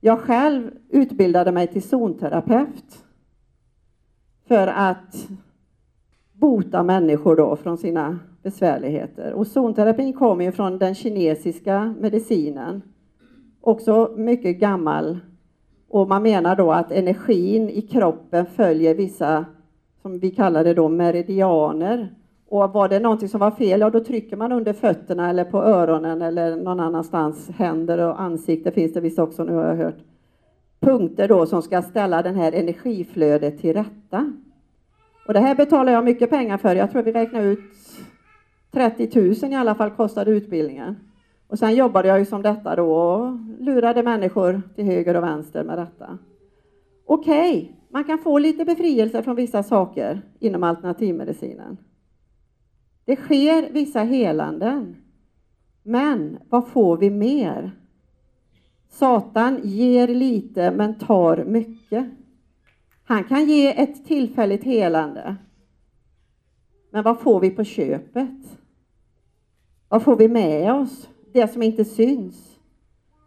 [0.00, 3.04] Jag själv utbildade mig till zonterapeut
[4.48, 5.28] för att
[6.32, 9.32] bota människor då från sina besvärligheter.
[9.32, 12.82] Och zonterapin kommer ju från den kinesiska medicinen,
[13.60, 15.18] också mycket gammal.
[15.88, 19.44] Och man menar då att energin i kroppen följer vissa,
[20.02, 22.14] som vi kallar det då, meridianer.
[22.48, 25.62] Och var det någonting som var fel, ja då trycker man under fötterna eller på
[25.62, 29.98] öronen eller någon annanstans, händer och ansikte finns det visst också nu har jag hört.
[30.80, 34.32] Punkter då som ska ställa den här energiflödet till rätta.
[35.26, 36.76] Och det här betalar jag mycket pengar för.
[36.76, 37.58] Jag tror vi räknar ut
[38.70, 40.96] 30 000 i alla fall kostade utbildningen.
[41.50, 45.64] Och sen jobbade jag ju som detta då och lurade människor till höger och vänster
[45.64, 46.18] med detta.
[47.04, 51.76] Okej, okay, man kan få lite befrielse från vissa saker inom alternativmedicinen.
[53.04, 54.96] Det sker vissa helanden.
[55.82, 57.70] Men vad får vi mer?
[58.88, 62.06] Satan ger lite men tar mycket.
[63.04, 65.36] Han kan ge ett tillfälligt helande.
[66.90, 68.58] Men vad får vi på köpet?
[69.88, 71.09] Vad får vi med oss?
[71.32, 72.58] Det som inte syns.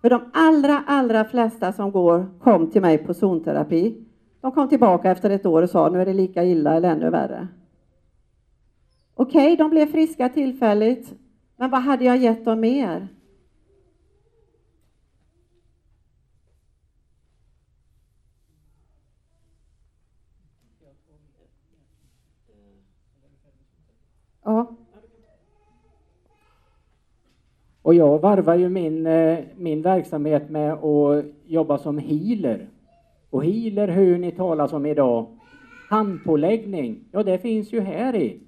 [0.02, 4.06] För de allra, allra flesta som går kom till mig på zonterapi.
[4.42, 7.10] De kom tillbaka efter ett år och sa nu är det lika illa eller ännu
[7.10, 7.48] värre.
[9.16, 11.13] Okej, okay, de blev friska tillfälligt,
[11.58, 13.08] men vad hade jag gett dem mer?
[24.44, 24.83] Ja.
[27.84, 32.67] Och jag varvar ju min, eh, min verksamhet med att jobba som healer.
[33.30, 35.26] Och healer hör ni talas om idag.
[35.89, 38.39] Handpåläggning, ja det finns ju här i.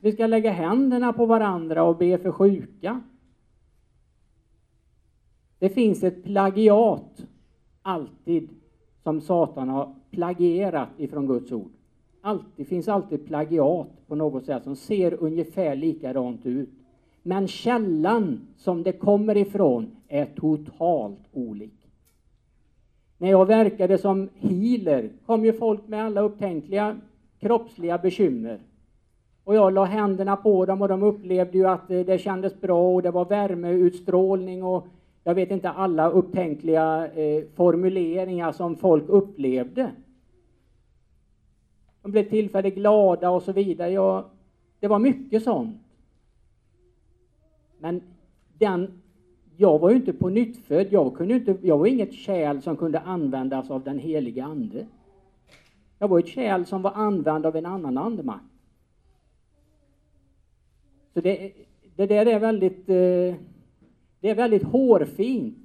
[0.00, 3.00] Vi ska lägga händerna på varandra och be för sjuka.
[5.58, 7.26] Det finns ett plagiat,
[7.82, 8.48] alltid,
[9.02, 11.70] som Satan har plagierat ifrån Guds ord.
[12.56, 16.77] Det finns alltid plagiat på något sätt som ser ungefär likadant ut.
[17.28, 21.90] Men källan som det kommer ifrån är totalt olik.
[23.18, 26.96] När jag verkade som healer kom ju folk med alla upptänkliga
[27.40, 28.60] kroppsliga bekymmer.
[29.44, 32.94] Och jag la händerna på dem och de upplevde ju att eh, det kändes bra
[32.94, 34.86] och det var värmeutstrålning och
[35.24, 39.90] jag vet inte alla upptänkliga eh, formuleringar som folk upplevde.
[42.02, 43.90] De blev tillfälligt glada och så vidare.
[43.90, 44.24] Jag,
[44.80, 45.76] det var mycket sånt.
[47.78, 48.00] Men
[48.58, 49.00] den,
[49.56, 50.86] jag var ju inte på nyttfödd.
[50.90, 54.86] Jag, kunde inte, jag var inget kärl som kunde användas av den helige Ande.
[55.98, 58.44] Jag var ett kärl som var använd av en annan andemakt.
[61.14, 61.52] Så det,
[61.96, 63.34] det där är väldigt, eh,
[64.20, 65.58] det är väldigt hårfint.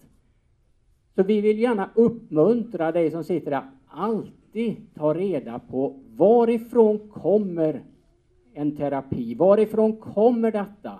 [1.16, 7.84] Så vi vill gärna uppmuntra dig som sitter där, alltid ta reda på varifrån kommer
[8.53, 9.36] en terapi?
[9.36, 10.99] Varifrån kommer detta?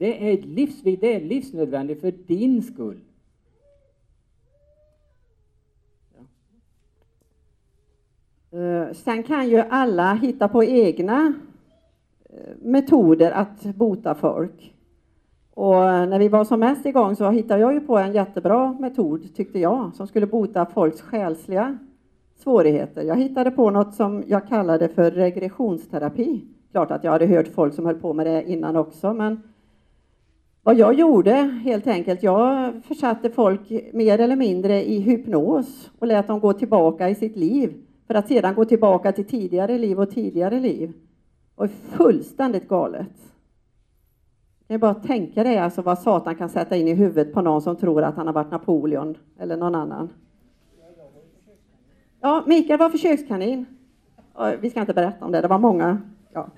[0.00, 3.00] Det är, livs, det är livsnödvändigt för din skull.
[8.54, 11.34] Uh, sen kan ju alla hitta på egna
[12.24, 14.74] eh, metoder att bota folk.
[15.54, 19.34] Och när vi var som mest igång så hittade jag ju på en jättebra metod,
[19.34, 21.78] tyckte jag, som skulle bota folks själsliga
[22.36, 23.02] svårigheter.
[23.02, 26.44] Jag hittade på något som jag kallade för regressionsterapi.
[26.70, 29.42] Klart att jag hade hört folk som höll på med det innan också, men
[30.62, 31.34] vad jag gjorde
[31.64, 37.08] helt enkelt, jag försatte folk mer eller mindre i hypnos och lät dem gå tillbaka
[37.08, 40.92] i sitt liv för att sedan gå tillbaka till tidigare liv och tidigare liv.
[41.54, 43.34] Och fullständigt galet.
[44.68, 47.76] Kan bara tänka dig alltså vad Satan kan sätta in i huvudet på någon som
[47.76, 50.10] tror att han har varit Napoleon eller någon annan.
[52.20, 53.66] Ja, Mikael var försökskanin.
[54.60, 55.98] Vi ska inte berätta om det, det var många.
[56.32, 56.48] Ja.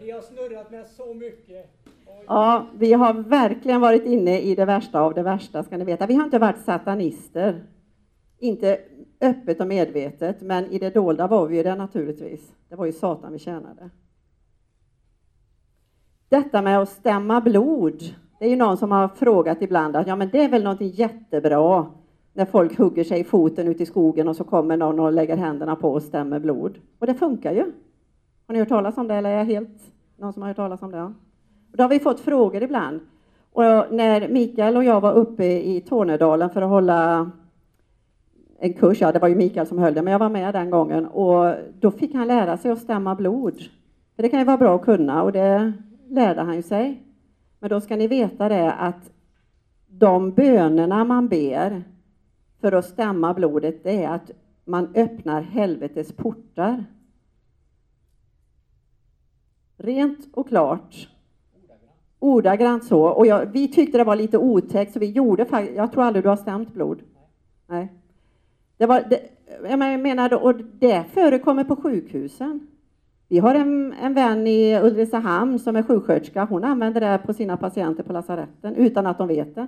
[0.00, 1.81] Ni har snurrat med så mycket.
[2.26, 6.06] Ja, vi har verkligen varit inne i det värsta av det värsta, ska ni veta.
[6.06, 7.62] Vi har inte varit satanister.
[8.38, 8.78] Inte
[9.20, 12.54] öppet och medvetet, men i det dolda var vi ju det naturligtvis.
[12.68, 13.90] Det var ju Satan vi tjänade.
[16.28, 18.02] Detta med att stämma blod,
[18.38, 20.88] det är ju någon som har frågat ibland att ja, men det är väl någonting
[20.88, 21.86] jättebra
[22.32, 25.36] när folk hugger sig i foten ute i skogen och så kommer någon och lägger
[25.36, 26.78] händerna på och stämmer blod.
[26.98, 27.72] Och det funkar ju.
[28.46, 30.82] Har ni hört talas om det eller är jag helt någon som har hört talas
[30.82, 30.98] om det?
[30.98, 31.12] Ja?
[31.72, 33.00] Då har vi fått frågor ibland.
[33.52, 37.30] Och när Mikael och jag var uppe i Tornedalen för att hålla
[38.58, 40.70] en kurs, ja det var ju Mikael som höll det, men jag var med den
[40.70, 43.62] gången och då fick han lära sig att stämma blod.
[44.16, 45.72] För det kan ju vara bra att kunna och det
[46.08, 47.02] lärde han ju sig.
[47.58, 49.10] Men då ska ni veta det att
[49.88, 51.82] de bönerna man ber
[52.60, 54.30] för att stämma blodet, det är att
[54.64, 56.84] man öppnar helvetets portar.
[59.76, 61.08] Rent och klart.
[62.22, 63.02] Ordagrant så.
[63.02, 66.24] Och jag, vi tyckte det var lite otäckt, så vi gjorde faktiskt, jag tror aldrig
[66.24, 67.02] du har stämt blod.
[67.66, 67.92] Nej.
[68.76, 69.20] Det var, det,
[69.68, 72.66] jag menar, och det förekommer på sjukhusen.
[73.28, 76.44] Vi har en, en vän i Ulricehamn som är sjuksköterska.
[76.44, 79.66] Hon använder det på sina patienter på lasaretten utan att de vet det.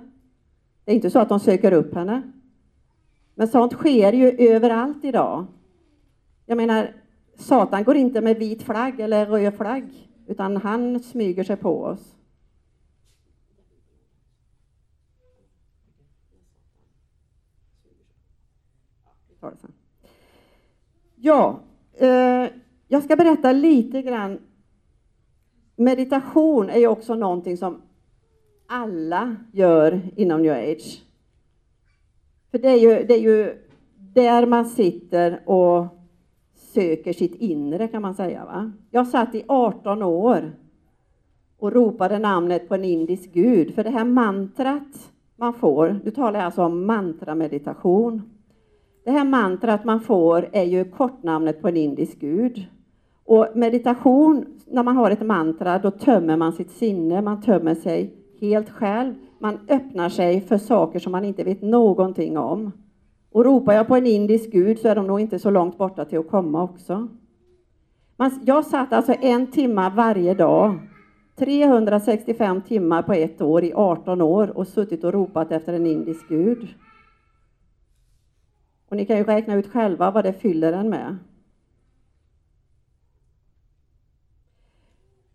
[0.85, 2.21] Det är inte så att de söker upp henne.
[3.35, 5.45] Men sånt sker ju överallt idag.
[6.45, 6.87] Jag menar,
[7.37, 12.14] Satan går inte med vit flagg eller röd flagg, utan han smyger sig på oss.
[21.25, 21.59] Ja,
[21.93, 22.47] eh,
[22.87, 24.39] jag ska berätta lite grann.
[25.75, 27.81] Meditation är ju också någonting som
[28.67, 31.03] alla gör inom new age.
[32.51, 33.57] För det är ju, det är ju
[33.97, 35.85] där man sitter och
[36.55, 38.45] söker sitt inre kan man säga.
[38.45, 38.71] Va?
[38.91, 40.51] Jag satt i 18 år
[41.57, 43.75] och ropade namnet på en indisk gud.
[43.75, 48.34] För det här mantrat man får, nu talar jag alltså om mantrameditation.
[49.05, 52.65] Det här mantrat man får är ju kortnamnet på en indisk gud.
[53.25, 58.13] Och meditation, när man har ett mantra, då tömmer man sitt sinne, man tömmer sig
[58.41, 59.13] helt själv.
[59.39, 62.71] Man öppnar sig för saker som man inte vet någonting om.
[63.31, 66.05] Och ropar jag på en indisk gud så är de nog inte så långt borta
[66.05, 67.07] till att komma också.
[68.45, 70.79] jag satt alltså en timme varje dag,
[71.35, 76.29] 365 timmar på ett år i 18 år och suttit och ropat efter en indisk
[76.29, 76.67] gud.
[78.89, 81.17] Och ni kan ju räkna ut själva vad det fyller en med.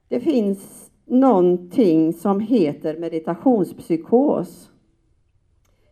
[0.09, 4.71] Det finns någonting som heter meditationspsykos.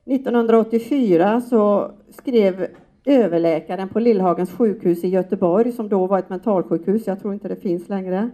[0.04, 2.66] 1984 så skrev
[3.04, 7.56] överläkaren på Lillhagens sjukhus i Göteborg, som då var ett mentalsjukhus, jag tror inte det
[7.56, 8.30] finns längre.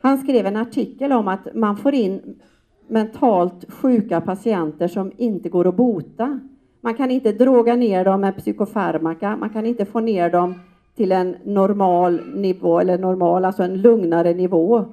[0.00, 2.40] Han skrev en artikel om att man får in
[2.88, 6.40] mentalt sjuka patienter som inte går att bota.
[6.80, 10.54] Man kan inte droga ner dem med psykofarmaka, man kan inte få ner dem
[10.96, 14.84] till en normal nivå, eller normal, alltså en lugnare nivå.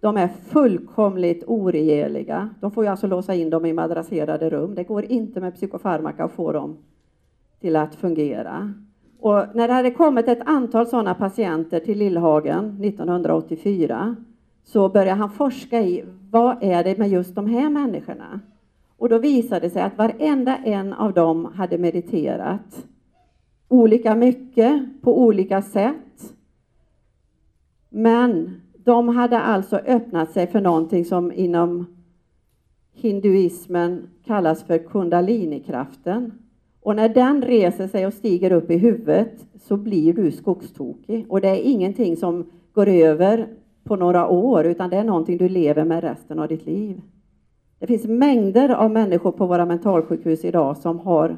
[0.00, 2.50] De är fullkomligt oregeliga.
[2.60, 4.74] De får ju alltså låsa in dem i madrasserade rum.
[4.74, 6.76] Det går inte med psykofarmaka att få dem
[7.60, 8.74] till att fungera.
[9.20, 14.16] Och när det hade kommit ett antal sådana patienter till Lillhagen 1984
[14.64, 18.40] så började han forska i vad är det med just de här människorna?
[18.96, 22.86] Och då visade det sig att varenda en av dem hade mediterat
[23.68, 26.34] olika mycket på olika sätt.
[27.88, 31.86] Men de hade alltså öppnat sig för någonting som inom
[32.92, 36.32] hinduismen kallas för kundalinikraften.
[36.80, 41.26] Och när den reser sig och stiger upp i huvudet så blir du skogstokig.
[41.28, 43.48] Och det är ingenting som går över
[43.84, 47.00] på några år, utan det är någonting du lever med resten av ditt liv.
[47.84, 51.36] Det finns mängder av människor på våra mentalsjukhus idag som har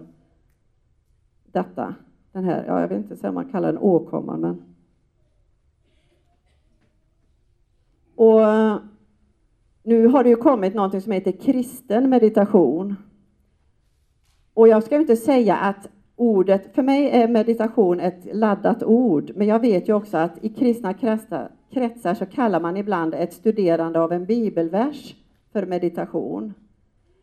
[1.53, 1.94] detta.
[2.32, 4.62] Den här, ja, jag vet inte om man kallar den åkomman, men
[8.16, 8.40] Och
[9.82, 12.97] nu har det ju kommit någonting som heter kristen meditation.
[14.55, 19.47] Och jag ska inte säga att ordet, för mig är meditation ett laddat ord, men
[19.47, 20.94] jag vet ju också att i kristna
[21.70, 25.14] kretsar så kallar man ibland ett studerande av en bibelvers
[25.57, 26.54] för meditation.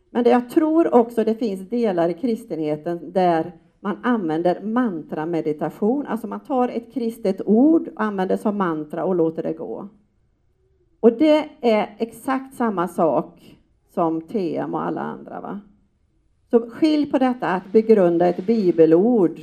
[0.10, 6.28] Men det jag tror också det finns delar i kristenheten där man använder mantrameditation, alltså
[6.28, 9.88] man tar ett kristet ord och använder som mantra och låter det gå.
[11.00, 13.58] Och det är exakt samma sak
[13.94, 15.42] som TM och alla andra.
[15.42, 15.60] Va?
[16.50, 19.40] Så skilj på detta att begrunda ett bibelord,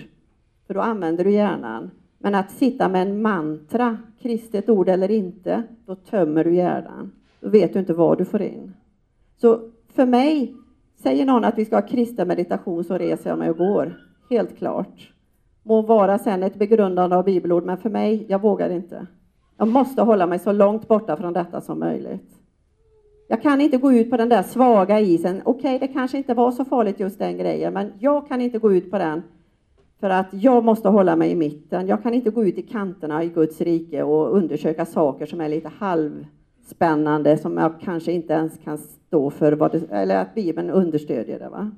[0.66, 1.90] för då använder du hjärnan.
[2.18, 7.12] Men att sitta med en mantra, kristet ord eller inte, då tömmer du hjärnan.
[7.40, 8.74] Då vet du inte vad du får in.
[9.40, 9.60] Så
[9.94, 10.54] för mig,
[10.96, 13.96] säger någon att vi ska ha kristen meditation så reser jag mig och går.
[14.30, 15.12] Helt klart.
[15.62, 19.06] Må vara sen ett begrundande av bibelord, men för mig, jag vågar inte.
[19.56, 22.30] Jag måste hålla mig så långt borta från detta som möjligt.
[23.28, 25.42] Jag kan inte gå ut på den där svaga isen.
[25.44, 28.58] Okej, okay, det kanske inte var så farligt just den grejen, men jag kan inte
[28.58, 29.22] gå ut på den
[30.00, 31.86] för att jag måste hålla mig i mitten.
[31.86, 35.48] Jag kan inte gå ut i kanterna i Guds rike och undersöka saker som är
[35.48, 36.26] lite halv
[36.70, 41.38] spännande, som jag kanske inte ens kan stå för, vad det, eller att Bibeln understödjer
[41.38, 41.48] det.
[41.48, 41.70] Va?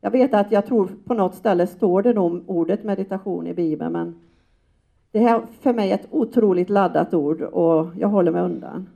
[0.00, 3.92] Jag vet att jag tror på något ställe står det nog ordet meditation i Bibeln,
[3.92, 4.14] men
[5.10, 8.86] det här för mig är ett otroligt laddat ord och jag håller mig undan.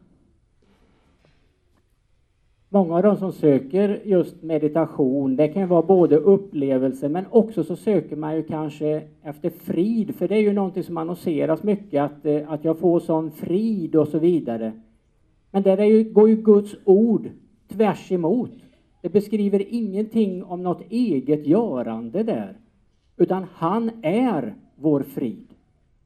[2.69, 7.77] Många av de som söker just meditation, det kan vara både upplevelse men också så
[7.77, 12.27] söker man ju kanske efter frid, för det är ju någonting som annonseras mycket, att,
[12.27, 14.73] eh, att jag får sån frid och så vidare.
[15.57, 17.31] Men där är ju, går ju Guds ord
[17.69, 18.53] tvärs emot.
[19.03, 22.57] Det beskriver ingenting om något eget görande där,
[23.17, 25.47] utan han är vår frid.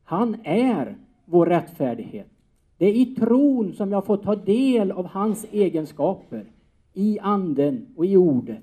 [0.05, 2.27] Han är vår rättfärdighet.
[2.79, 6.45] Det är i tron som jag får ta del av hans egenskaper
[6.95, 8.63] i anden och i ordet.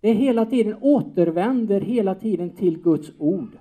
[0.00, 3.58] Det hela tiden återvänder hela tiden till Guds ord.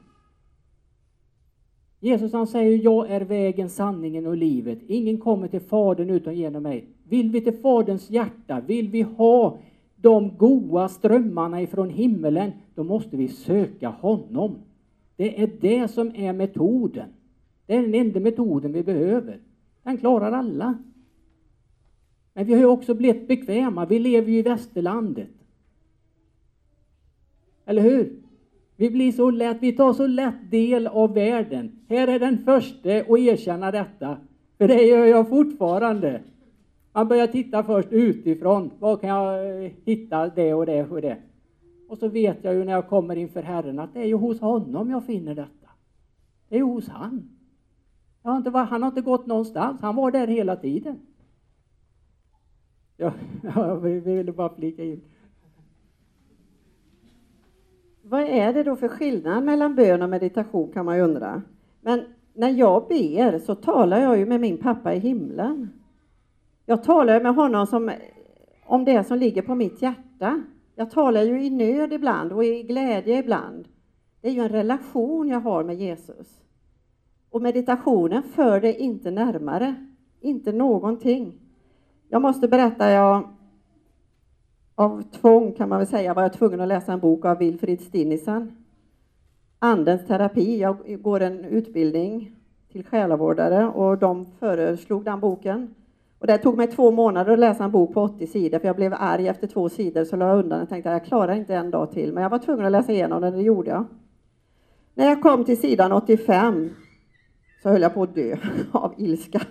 [2.07, 4.79] Jesus han säger, jag är vägen, sanningen och livet.
[4.87, 6.87] Ingen kommer till Fadern utan genom mig.
[7.03, 9.57] Vill vi till Faderns hjärta, vill vi ha
[9.95, 14.55] de goda strömmarna ifrån himmelen, då måste vi söka honom.
[15.15, 17.09] Det är det som är metoden.
[17.65, 19.39] Det är den enda metoden vi behöver.
[19.83, 20.77] Den klarar alla.
[22.33, 23.85] Men vi har ju också blivit bekväma.
[23.85, 25.29] Vi lever ju i västerlandet.
[27.65, 28.26] Eller hur?
[28.77, 31.79] Vi blir så lätt, vi tar så lätt del av världen.
[31.89, 34.17] Här är den första att erkänna detta.
[34.57, 36.21] För det gör jag fortfarande.
[36.93, 38.71] Man börjar titta först utifrån.
[38.79, 41.17] Var kan jag eh, hitta det och det och det?
[41.87, 44.41] Och så vet jag ju när jag kommer inför Herren att det är ju hos
[44.41, 45.69] honom jag finner detta.
[46.49, 47.29] Det är ju hos han.
[48.23, 50.99] Har inte, han har inte gått någonstans, han var där hela tiden.
[52.97, 53.11] Ja,
[53.55, 55.01] jag ville bara flika in.
[58.09, 61.41] Vad är det då för skillnad mellan bön och meditation kan man ju undra.
[61.81, 62.03] Men
[62.33, 65.69] när jag ber så talar jag ju med min pappa i himlen.
[66.65, 67.91] Jag talar med honom som,
[68.65, 70.41] om det som ligger på mitt hjärta.
[70.75, 73.67] Jag talar ju i nöd ibland och i glädje ibland.
[74.21, 76.43] Det är ju en relation jag har med Jesus.
[77.29, 79.75] Och meditationen för det inte närmare,
[80.21, 81.33] inte någonting.
[82.09, 83.36] Jag måste berätta, jag
[84.77, 87.81] av tvång kan man väl säga var jag tvungen att läsa en bok av Wilfrid
[87.81, 88.51] Stinnisen.
[89.59, 90.59] Andens terapi.
[90.59, 92.31] Jag går en utbildning
[92.71, 95.75] till själavårdare och de föreslog den boken.
[96.19, 98.75] Och det tog mig två månader att läsa en bok på 80 sidor för jag
[98.75, 101.55] blev arg efter två sidor så la jag undan och tänkte att jag klarar inte
[101.55, 102.13] en dag till.
[102.13, 103.85] Men jag var tvungen att läsa igenom den och det gjorde jag.
[104.93, 106.69] När jag kom till sidan 85
[107.63, 108.37] så höll jag på att dö
[108.71, 109.41] av ilska.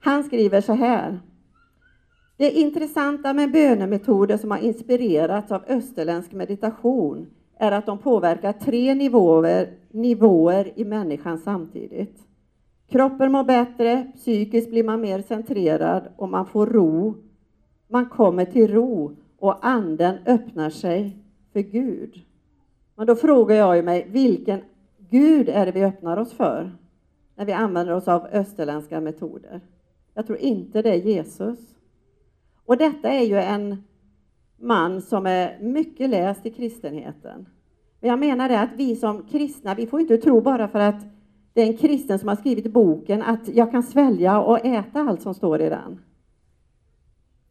[0.00, 1.20] Han skriver så här.
[2.36, 7.26] Det intressanta med bönemetoder som har inspirerats av österländsk meditation
[7.58, 12.18] är att de påverkar tre nivåer, nivåer i människan samtidigt.
[12.88, 17.14] Kroppen mår bättre, psykiskt blir man mer centrerad och man får ro.
[17.88, 21.16] Man kommer till ro och anden öppnar sig
[21.52, 22.24] för Gud.
[22.94, 24.60] Men då frågar jag mig, vilken
[25.10, 26.72] Gud är det vi öppnar oss för
[27.34, 29.60] när vi använder oss av österländska metoder?
[30.14, 31.75] Jag tror inte det är Jesus.
[32.66, 33.84] Och detta är ju en
[34.60, 37.48] man som är mycket läst i kristenheten.
[38.00, 41.04] Men jag menar det att vi som kristna, vi får inte tro bara för att
[41.52, 45.22] det är en kristen som har skrivit boken att jag kan svälja och äta allt
[45.22, 46.00] som står i den.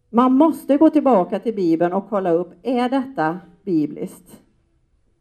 [0.09, 4.41] Man måste gå tillbaka till Bibeln och kolla upp, är detta bibliskt?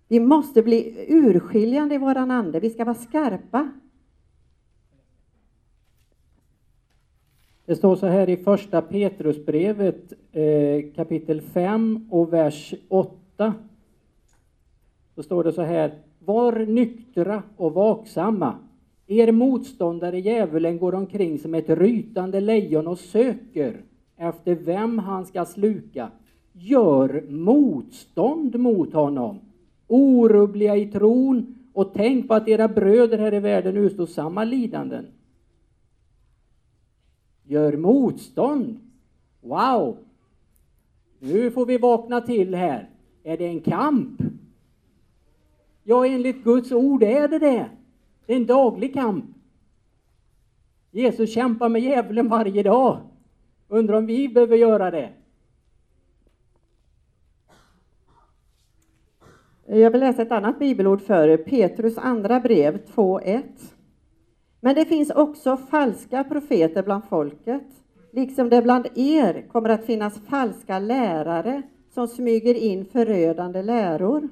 [0.08, 3.70] Vi måste bli urskiljande i våran ande, vi ska vara skarpa.
[7.66, 13.54] Det står så här i första Petrusbrevet eh, kapitel 5 och vers 8.
[15.14, 15.94] Då står det så här.
[16.18, 18.54] Var nyktra och vaksamma.
[19.06, 23.82] Er motståndare djävulen går omkring som ett rytande lejon och söker
[24.16, 26.10] efter vem han ska sluka,
[26.52, 29.40] gör motstånd mot honom.
[29.86, 35.06] Orubbliga i tron och tänk på att era bröder här i världen utstår samma lidanden.
[37.44, 38.80] Gör motstånd.
[39.40, 39.98] Wow!
[41.18, 42.90] Nu får vi vakna till här.
[43.22, 44.20] Är det en kamp?
[45.82, 47.70] Ja, enligt Guds ord är det det.
[48.26, 49.24] Det är en daglig kamp.
[50.90, 53.00] Jesus kämpar med djävulen varje dag.
[53.68, 55.12] Undrar om vi behöver göra det?
[59.66, 63.73] Jag vill läsa ett annat bibelord för er, Petrus andra brev 2.1.
[64.64, 67.62] Men det finns också falska profeter bland folket,
[68.12, 74.28] liksom det bland er kommer att finnas falska lärare som smyger in förödande läror.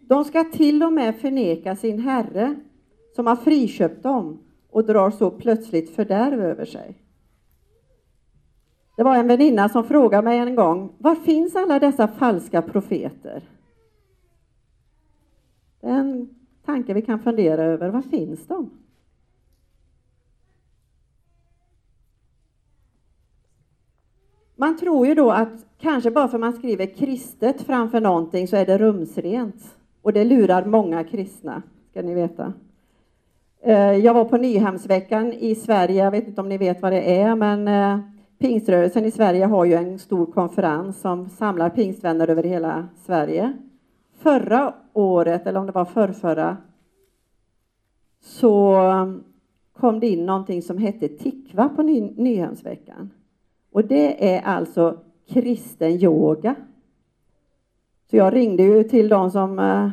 [0.00, 2.54] De ska till och med förneka sin Herre
[3.16, 4.38] som har friköpt dem
[4.70, 6.94] och drar så plötsligt fördärv över sig.
[8.96, 13.42] Det var en väninna som frågade mig en gång, var finns alla dessa falska profeter?
[15.80, 16.28] Det är en
[16.64, 18.70] tanke vi kan fundera över, var finns de?
[24.56, 28.66] Man tror ju då att kanske bara för man skriver kristet framför någonting så är
[28.66, 29.76] det rumsrent.
[30.02, 32.52] Och det lurar många kristna, ska ni veta.
[33.62, 37.20] Eh, jag var på Nyhemsveckan i Sverige, jag vet inte om ni vet vad det
[37.20, 37.98] är, men eh,
[38.38, 43.52] Pingströrelsen i Sverige har ju en stor konferens som samlar pingstvänner över hela Sverige.
[44.18, 46.56] Förra året, eller om det var förrförra,
[48.20, 49.14] så eh,
[49.72, 53.10] kom det in någonting som hette Tikva på Ny Nyhemsveckan.
[53.74, 54.98] Och det är alltså
[55.28, 56.54] kristen yoga.
[58.10, 59.88] Så jag ringde ju till de som eh,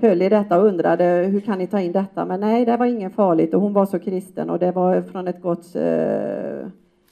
[0.00, 2.24] höll i detta och undrade hur kan ni ta in detta?
[2.24, 5.28] Men nej, det var inget farligt och hon var så kristen och det var från
[5.28, 6.68] ett gott eh,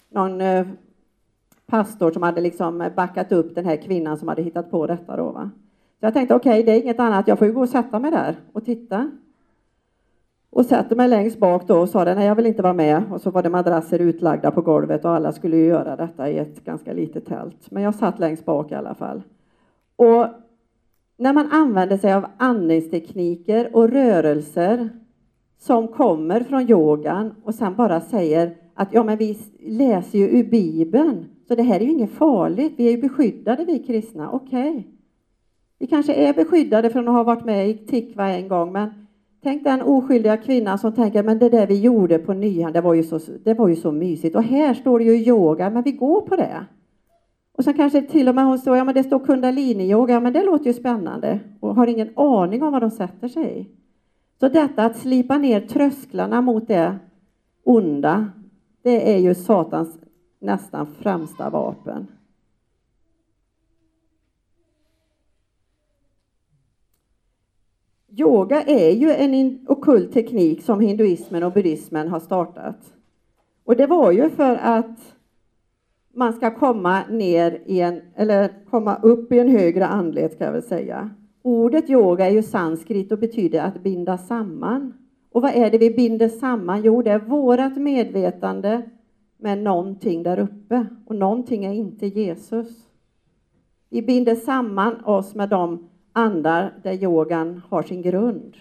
[0.08, 0.66] någon eh,
[1.66, 5.30] pastor som hade liksom backat upp den här kvinnan som hade hittat på detta då.
[5.30, 5.50] Va?
[6.00, 7.98] Så jag tänkte okej, okay, det är inget annat, jag får ju gå och sätta
[7.98, 9.10] mig där och titta.
[10.50, 13.02] Och sätter mig längst bak då och sa det, nej jag vill inte vara med.
[13.10, 16.38] Och så var det madrasser utlagda på golvet och alla skulle ju göra detta i
[16.38, 17.70] ett ganska litet tält.
[17.70, 19.22] Men jag satt längst bak i alla fall.
[19.96, 20.26] Och
[21.16, 24.88] när man använder sig av andningstekniker och rörelser
[25.58, 30.44] som kommer från yogan och sen bara säger att ja, men vi läser ju ur
[30.44, 32.74] Bibeln, så det här är ju inget farligt.
[32.76, 34.30] Vi är ju beskyddade, vi kristna.
[34.30, 34.70] Okej.
[34.70, 34.82] Okay.
[35.78, 39.05] Vi kanske är beskyddade från att ha varit med i Tikva en gång, men
[39.46, 42.94] tänk den oskyldiga kvinnan som tänker, men det där vi gjorde på nyan, det var
[42.94, 44.36] ju så, det var ju så mysigt.
[44.36, 46.66] Och här står det ju yoga, men vi går på det.
[47.52, 50.42] Och sen kanske till och med hon står, ja men det står kundalini-yoga, men det
[50.42, 51.40] låter ju spännande.
[51.60, 53.66] Och har ingen aning om vad de sätter sig i.
[54.40, 56.98] Så detta att slipa ner trösklarna mot det
[57.64, 58.26] onda,
[58.82, 59.98] det är ju Satans
[60.40, 62.06] nästan främsta vapen.
[68.18, 72.94] Yoga är ju en okult teknik som hinduismen och buddhismen har startat.
[73.64, 75.14] Och det var ju för att
[76.14, 80.52] man ska komma ner i en, eller komma upp i en högre andlighet ska jag
[80.52, 81.10] väl säga.
[81.42, 84.94] Ordet yoga är ju sanskrit och betyder att binda samman.
[85.32, 86.82] Och vad är det vi binder samman?
[86.82, 88.82] Jo, det är vårat medvetande
[89.38, 90.86] med någonting där uppe.
[91.06, 92.88] Och någonting är inte Jesus.
[93.90, 98.56] Vi binder samman oss med de andar där yogan har sin grund.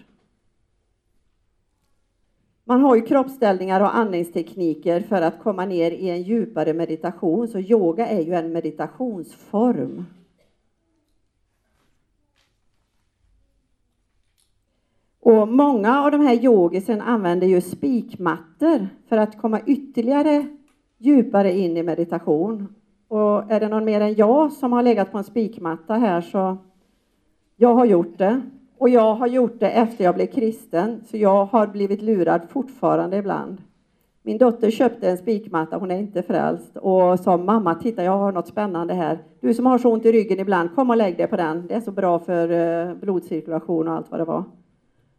[2.64, 7.60] Man har ju kroppsställningar och andningstekniker för att komma ner i en djupare meditation, så
[7.60, 10.06] yoga är ju en meditationsform.
[15.20, 20.46] Och många av de här yogisen använder ju spikmattor för att komma ytterligare
[20.98, 22.76] djupare in i meditation.
[23.08, 26.58] Och är det någon mer än jag som har legat på en spikmatta här så
[27.56, 28.42] jag har gjort det.
[28.78, 33.18] Och jag har gjort det efter jag blev kristen, så jag har blivit lurad fortfarande
[33.18, 33.62] ibland.
[34.24, 38.32] Min dotter köpte en spikmatta, hon är inte frälst, och sa mamma, titta jag har
[38.32, 39.20] något spännande här.
[39.40, 41.68] Du som har så ont i ryggen ibland, kom och lägg dig på den.
[41.68, 44.44] Det är så bra för eh, blodcirkulation och allt vad det var.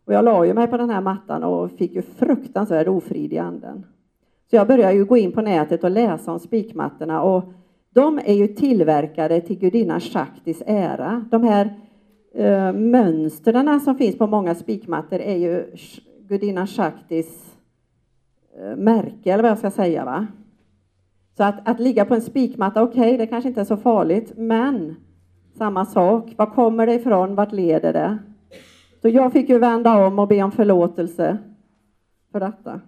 [0.05, 3.39] Och jag la ju mig på den här mattan och fick ju fruktansvärd ofrid i
[3.39, 3.87] anden.
[4.51, 7.45] Så jag började ju gå in på nätet och läsa om spikmattorna och
[7.91, 11.25] de är ju tillverkade till gudinnan Shaktis ära.
[11.31, 11.75] De här
[12.37, 15.77] Eh, mönstren som finns på många spikmattor är ju
[16.29, 17.59] gudinnan Shaktis
[18.59, 20.05] eh, märke, eller vad jag ska säga.
[20.05, 20.27] Va?
[21.37, 24.33] Så att, att ligga på en spikmatta, okej, okay, det kanske inte är så farligt,
[24.37, 24.97] men
[25.55, 28.19] samma sak, var kommer det ifrån, vart leder det?
[29.03, 31.39] Så jag fick ju vända om och be om förlåtelse
[32.33, 32.81] för detta.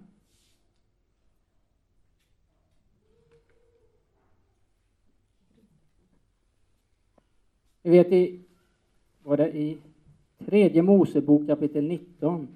[7.83, 8.48] Vet,
[9.29, 9.79] står det i
[10.39, 12.49] tredje Mosebok kapitel 19.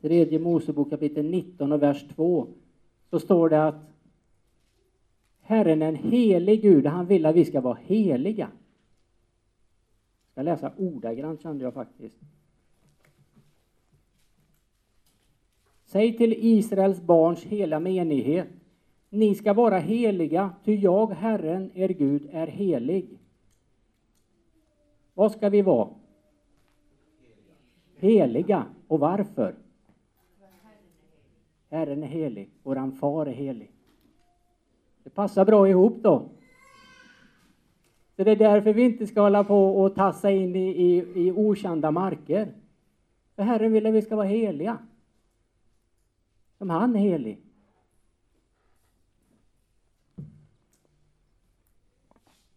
[0.00, 2.46] Tredje Mosebok kapitel 19 och vers 2.
[3.10, 3.74] Så står det att
[5.40, 8.48] Herren är en helig Gud, han vill att vi ska vara heliga.
[8.48, 12.18] Jag ska läsa ordagrant kände jag faktiskt.
[15.84, 18.48] Säg till Israels barns hela menighet.
[19.10, 23.18] Ni ska vara heliga, ty jag, Herren, er Gud, är helig.
[25.16, 25.88] Vad ska vi vara?
[27.96, 28.66] Heliga.
[28.88, 29.54] Och varför?
[31.70, 33.70] Herren är helig, våran far är helig.
[35.02, 36.28] Det passar bra ihop då.
[38.16, 40.96] Så det är därför vi inte ska hålla på och tassa in i, i,
[41.26, 42.54] i okända marker.
[43.34, 44.78] För Herren vill att vi ska vara heliga.
[46.58, 47.45] Som han är helig.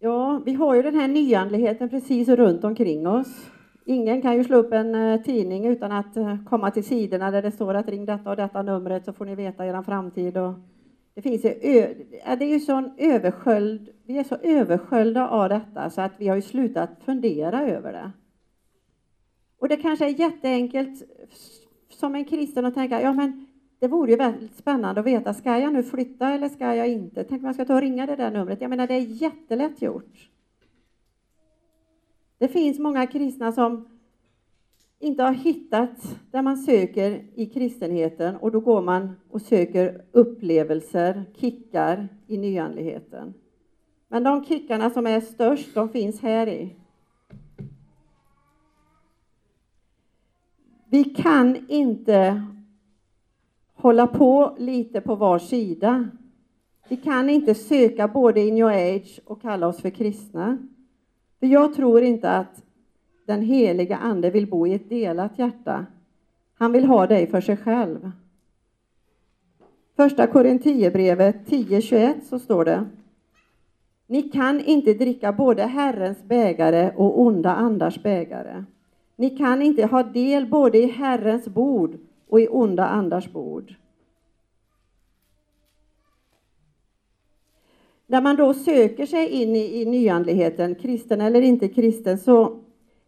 [0.01, 3.51] Ja, vi har ju den här nyandligheten precis runt omkring oss.
[3.85, 7.41] Ingen kan ju slå upp en eh, tidning utan att eh, komma till sidorna där
[7.41, 10.37] det står att ring detta och detta numret så får ni veta er framtid.
[10.37, 10.53] Och
[11.13, 11.93] det finns ju, ö,
[12.39, 16.35] det är ju sån översköld, vi är så översköljda av detta så att vi har
[16.35, 18.11] ju slutat fundera över det.
[19.59, 21.03] Och det kanske är jätteenkelt
[21.89, 23.48] som en kristen att tänka, ja men
[23.79, 27.23] det vore ju väldigt spännande att veta, ska jag nu flytta eller ska jag inte?
[27.23, 28.61] Tänk om jag ska ta och ringa det där numret.
[28.61, 30.29] Jag menar, det är jättelätt gjort.
[32.37, 33.99] Det finns många kristna som
[34.99, 41.25] inte har hittat där man söker i kristenheten och då går man och söker upplevelser,
[41.35, 43.33] kickar i nyandligheten.
[44.07, 46.75] Men de kickarna som är störst, de finns här i.
[50.89, 52.43] Vi kan inte
[53.81, 56.09] hålla på lite på var sida.
[56.89, 60.57] Vi kan inte söka både i new age och kalla oss för kristna.
[61.39, 62.63] För jag tror inte att
[63.25, 65.85] den heliga Ande vill bo i ett delat hjärta.
[66.57, 68.11] Han vill ha dig för sig själv.
[69.95, 72.85] Första Korinthierbrevet 10.21 så står det
[74.07, 78.63] Ni kan inte dricka både Herrens bägare och onda andars bägare.
[79.15, 81.97] Ni kan inte ha del både i Herrens bord
[82.29, 83.75] och i onda andars bord.
[88.07, 92.59] När man då söker sig in i, i nyandligheten, kristen eller inte kristen, så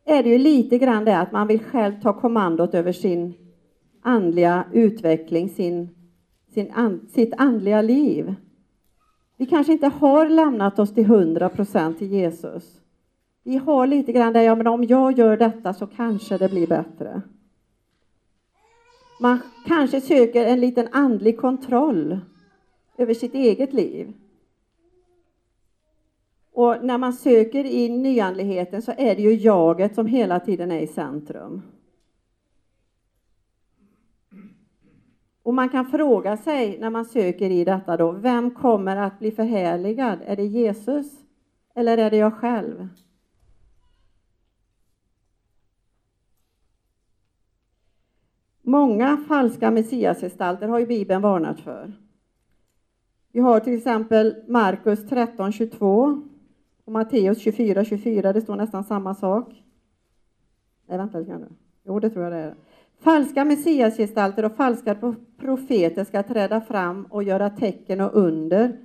[0.06, 3.34] är det ju lite grann det att man vill själv ta kommandot över sin
[4.02, 5.90] andliga utveckling, sin,
[6.54, 8.36] sin and, sitt andliga liv.
[9.38, 12.82] Vi kanske inte har lämnat oss till hundra procent till Jesus.
[13.44, 16.68] Vi har lite grann det, ja men om jag gör detta så kanske det blir
[16.68, 17.22] bättre.
[19.22, 22.20] Man kanske söker en liten andlig kontroll
[22.98, 24.14] över sitt eget liv.
[26.52, 30.80] Och när man söker i nyandligheten så är det ju jaget som hela tiden är
[30.80, 31.62] i centrum.
[35.44, 39.32] Och man kan fråga sig när man söker i detta då, vem kommer att bli
[39.32, 40.20] förhärligad?
[40.26, 41.12] Är det Jesus
[41.76, 42.88] eller är det jag själv?
[48.62, 51.94] Många falska messiasgestalter har ju Bibeln varnat för.
[53.32, 56.22] Vi har till exempel Markus 13.22
[56.86, 59.64] och Matteus 24.24, det står nästan samma sak.
[60.88, 61.50] Nej, vänta lite grann nu.
[61.84, 62.56] Jo, det tror jag det är.
[63.00, 68.78] Falska messiasgestalter och falska profeter ska träda fram och göra tecken och under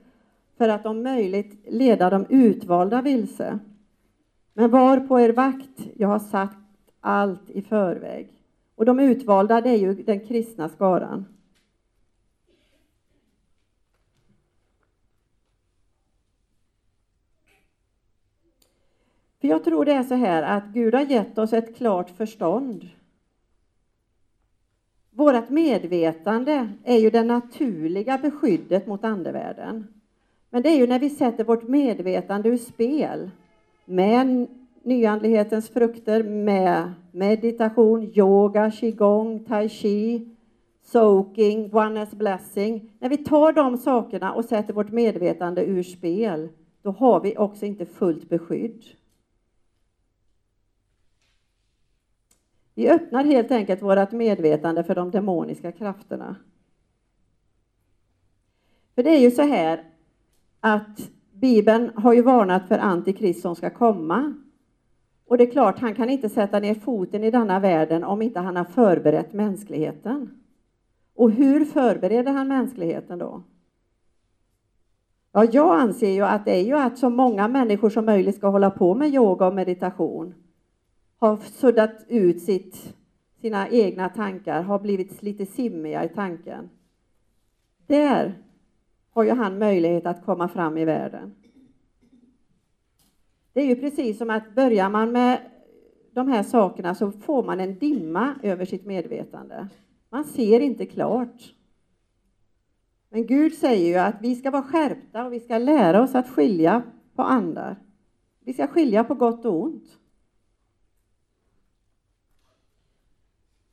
[0.58, 3.58] för att om möjligt leda de utvalda vilse.
[4.54, 6.56] Men var på er vakt, jag har sagt
[7.00, 8.32] allt i förväg.
[8.76, 11.24] Och de utvalda, det är ju den kristna skaran.
[19.40, 22.88] För jag tror det är så här att Gud har gett oss ett klart förstånd.
[25.10, 29.86] Vårt medvetande är ju det naturliga beskyddet mot andevärlden.
[30.50, 33.30] Men det är ju när vi sätter vårt medvetande ur spel
[33.84, 34.46] med
[34.86, 40.28] nyandlighetens frukter med meditation, yoga, qigong, tai chi,
[40.82, 42.92] soaking, oneness blessing.
[42.98, 46.48] När vi tar de sakerna och sätter vårt medvetande ur spel,
[46.82, 48.84] då har vi också inte fullt beskydd.
[52.74, 56.36] Vi öppnar helt enkelt vårt medvetande för de demoniska krafterna.
[58.94, 59.84] För det är ju så här
[60.60, 64.34] att Bibeln har ju varnat för antikrist som ska komma.
[65.26, 68.40] Och det är klart, han kan inte sätta ner foten i denna världen om inte
[68.40, 70.30] han har förberett mänskligheten.
[71.14, 73.42] Och hur förbereder han mänskligheten då?
[75.32, 78.48] Ja, jag anser ju att det är ju att så många människor som möjligt ska
[78.48, 80.34] hålla på med yoga och meditation.
[81.18, 82.94] Har suddat ut sitt,
[83.40, 86.70] sina egna tankar, har blivit lite simmiga i tanken.
[87.86, 88.34] Där
[89.12, 91.34] har ju han möjlighet att komma fram i världen.
[93.56, 95.40] Det är ju precis som att börjar man med
[96.12, 99.68] de här sakerna så får man en dimma över sitt medvetande.
[100.10, 101.54] Man ser inte klart.
[103.08, 106.28] Men Gud säger ju att vi ska vara skärpta och vi ska lära oss att
[106.28, 106.82] skilja
[107.14, 107.76] på andar.
[108.40, 109.98] Vi ska skilja på gott och ont.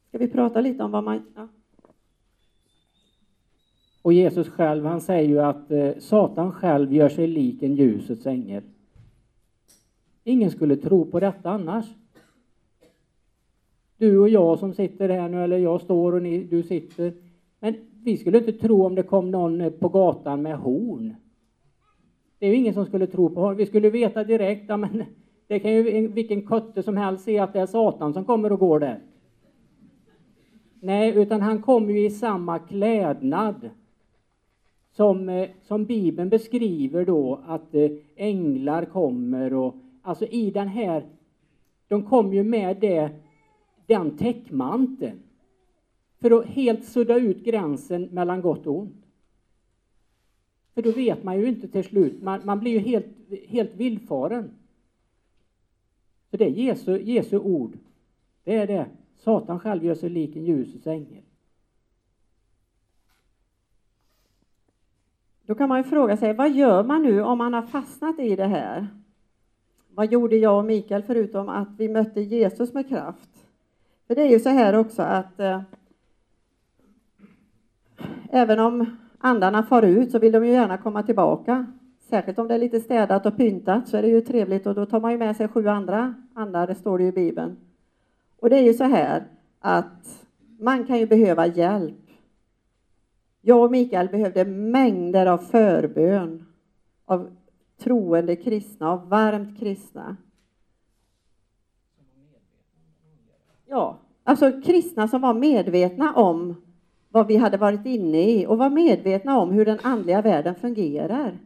[0.08, 1.34] Ska vi prata lite om vad man...
[1.36, 1.48] Ja.
[4.02, 8.26] Och Jesus själv, han säger ju att eh, Satan själv gör sig lik en ljusets
[8.26, 8.64] ängel.
[10.24, 11.86] Ingen skulle tro på detta annars.
[13.98, 17.14] Du och jag som sitter här nu, eller jag står och ni, du sitter.
[17.60, 21.16] Men vi skulle inte tro om det kom någon på gatan med horn.
[22.40, 23.58] Det är ju ingen som skulle tro på honom.
[23.58, 25.04] Vi skulle veta direkt, ja, men
[25.48, 28.60] det kan ju vilken kotte som helst se att det är Satan som kommer och
[28.60, 29.00] går där.
[30.80, 33.70] Nej, utan han kommer ju i samma klädnad
[34.92, 41.06] som, eh, som Bibeln beskriver då att eh, änglar kommer och alltså i den här,
[41.88, 43.12] de kom ju med det,
[43.86, 45.20] den täckmanteln
[46.20, 49.06] för att helt sudda ut gränsen mellan gott och ont.
[50.74, 53.08] För då vet man ju inte till slut, man, man blir ju helt,
[53.48, 54.52] helt villfaren.
[56.30, 57.78] För det är Jesu, Jesu ord.
[58.44, 58.86] Det är det.
[59.16, 61.24] Satan själv gör sig lik en ljusets ängel.
[65.46, 68.36] Då kan man ju fråga sig, vad gör man nu om man har fastnat i
[68.36, 68.88] det här?
[69.96, 73.30] Vad gjorde jag och Mikael förutom att vi mötte Jesus med kraft?
[74.08, 75.62] För det är ju så här också att eh,
[78.32, 81.66] även om andarna far ut så vill de ju gärna komma tillbaka.
[82.10, 84.86] Särskilt om det är lite städat och pyntat så är det ju trevligt och då
[84.86, 87.58] tar man ju med sig sju andra andar, det står det ju i Bibeln.
[88.40, 89.24] Och det är ju så här
[89.60, 90.26] att
[90.60, 92.10] man kan ju behöva hjälp.
[93.42, 96.46] Jag och Mikael behövde mängder av förbön
[97.06, 97.30] av
[97.84, 100.18] troende kristna, och varmt kristna.
[103.68, 106.56] Ja, alltså kristna som var medvetna om
[107.10, 111.40] vad vi hade varit inne i och var medvetna om hur den andliga världen fungerar.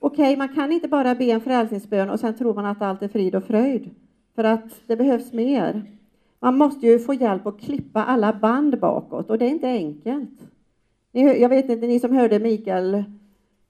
[0.00, 3.02] Okej, okay, man kan inte bara be en frälsningsbön och sen tror man att allt
[3.02, 3.90] är frid och fröjd.
[4.34, 5.92] För att det behövs mer.
[6.40, 10.40] Man måste ju få hjälp att klippa alla band bakåt och det är inte enkelt.
[11.12, 13.04] Jag vet inte, ni som hörde Mikael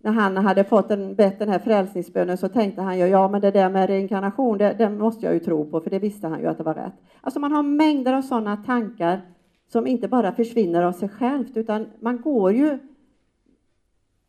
[0.06, 3.40] när han hade fått en, bett den här frälsningsbönen så tänkte han ju, ja men
[3.40, 6.40] det där med reinkarnation, det, det måste jag ju tro på, för det visste han
[6.40, 6.92] ju att det var rätt.
[7.20, 9.20] Alltså man har mängder av sådana tankar
[9.68, 12.78] som inte bara försvinner av sig självt, utan man går ju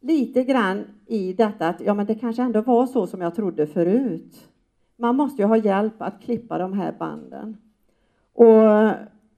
[0.01, 3.67] lite grann i detta att ja, men det kanske ändå var så som jag trodde
[3.67, 4.49] förut.
[4.95, 7.57] Man måste ju ha hjälp att klippa de här banden.
[8.33, 8.89] Och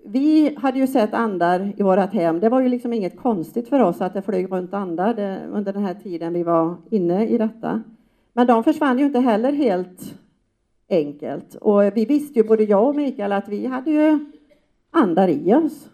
[0.05, 2.39] vi hade ju sett andar i vårt hem.
[2.39, 5.73] Det var ju liksom inget konstigt för oss att det flög runt andar det, under
[5.73, 7.83] den här tiden vi var inne i detta.
[8.33, 10.15] Men de försvann ju inte heller helt
[10.89, 11.55] enkelt.
[11.55, 14.19] Och vi visste ju, både jag och Mikael, att vi hade ju
[14.91, 15.89] andar i oss.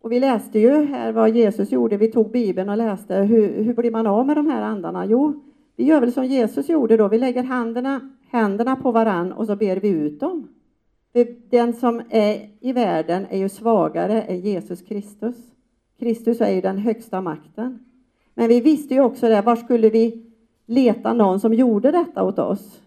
[0.00, 1.96] Och vi läste ju här vad Jesus gjorde.
[1.96, 5.06] Vi tog Bibeln och läste hur, hur blir man av med de här andarna?
[5.06, 5.42] Jo,
[5.76, 7.08] vi gör väl som Jesus gjorde då.
[7.08, 10.48] Vi lägger händerna, händerna på varann och så ber vi ut dem.
[11.50, 15.36] Den som är i världen är ju svagare än Jesus Kristus.
[15.98, 17.78] Kristus är ju den högsta makten.
[18.34, 20.26] Men vi visste ju också det, var skulle vi
[20.66, 22.80] leta någon som gjorde detta åt oss?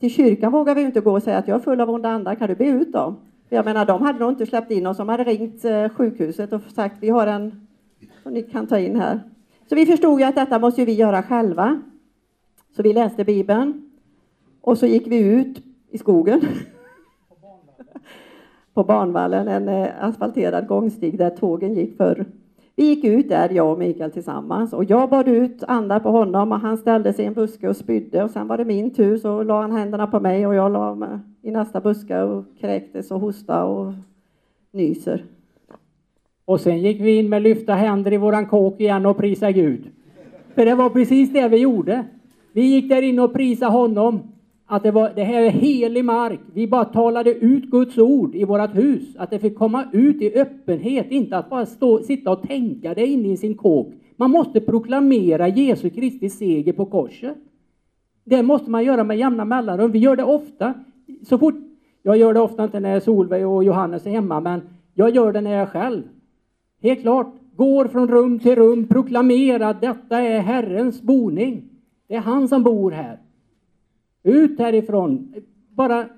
[0.00, 2.34] Till kyrkan vågar vi inte gå och säga att jag är full av onda andar,
[2.34, 3.16] kan du be ut dem?
[3.48, 6.60] Jag menar, de hade nog inte släppt in oss, de hade ringt eh, sjukhuset och
[6.74, 7.66] sagt vi har en
[8.22, 9.20] som ni kan ta in här.
[9.68, 11.82] Så vi förstod ju att detta måste vi göra själva.
[12.76, 13.90] Så vi läste Bibeln
[14.60, 16.40] och så gick vi ut i skogen.
[18.74, 22.24] På banvallen, en eh, asfalterad gångstig där tågen gick förr.
[22.76, 26.52] Vi gick ut där, jag och Mikael tillsammans, och jag bad ut andar på honom
[26.52, 29.16] och han ställde sig i en buske och spydde och sen var det min tur
[29.16, 33.20] så la han händerna på mig och jag la i nästa buske och kräktes och
[33.20, 33.92] hosta och
[34.72, 35.24] nyser.
[36.44, 39.90] Och sen gick vi in med lyfta händer i våran kåk igen och prisa Gud.
[40.54, 42.04] För det var precis det vi gjorde.
[42.52, 44.33] Vi gick där inne och prisade honom
[44.74, 46.40] att det, var, det här är helig mark.
[46.52, 49.16] Vi bara talade ut Guds ord i vårt hus.
[49.16, 53.06] Att det fick komma ut i öppenhet, inte att bara stå, sitta och tänka det
[53.06, 53.92] inne i sin kåk.
[54.16, 57.36] Man måste proklamera Jesu Kristi seger på korset.
[58.24, 59.92] Det måste man göra med jämna mellanrum.
[59.92, 60.74] Vi gör det ofta.
[61.28, 61.54] Så fort,
[62.02, 64.60] jag gör det ofta inte när Solveig och Johannes är hemma, men
[64.94, 66.02] jag gör det när jag är själv.
[66.82, 71.62] Helt klart, går från rum till rum, proklamerar detta är Herrens boning.
[72.08, 73.18] Det är han som bor här.
[74.24, 75.34] Ut härifrån.
[75.68, 76.08] Bara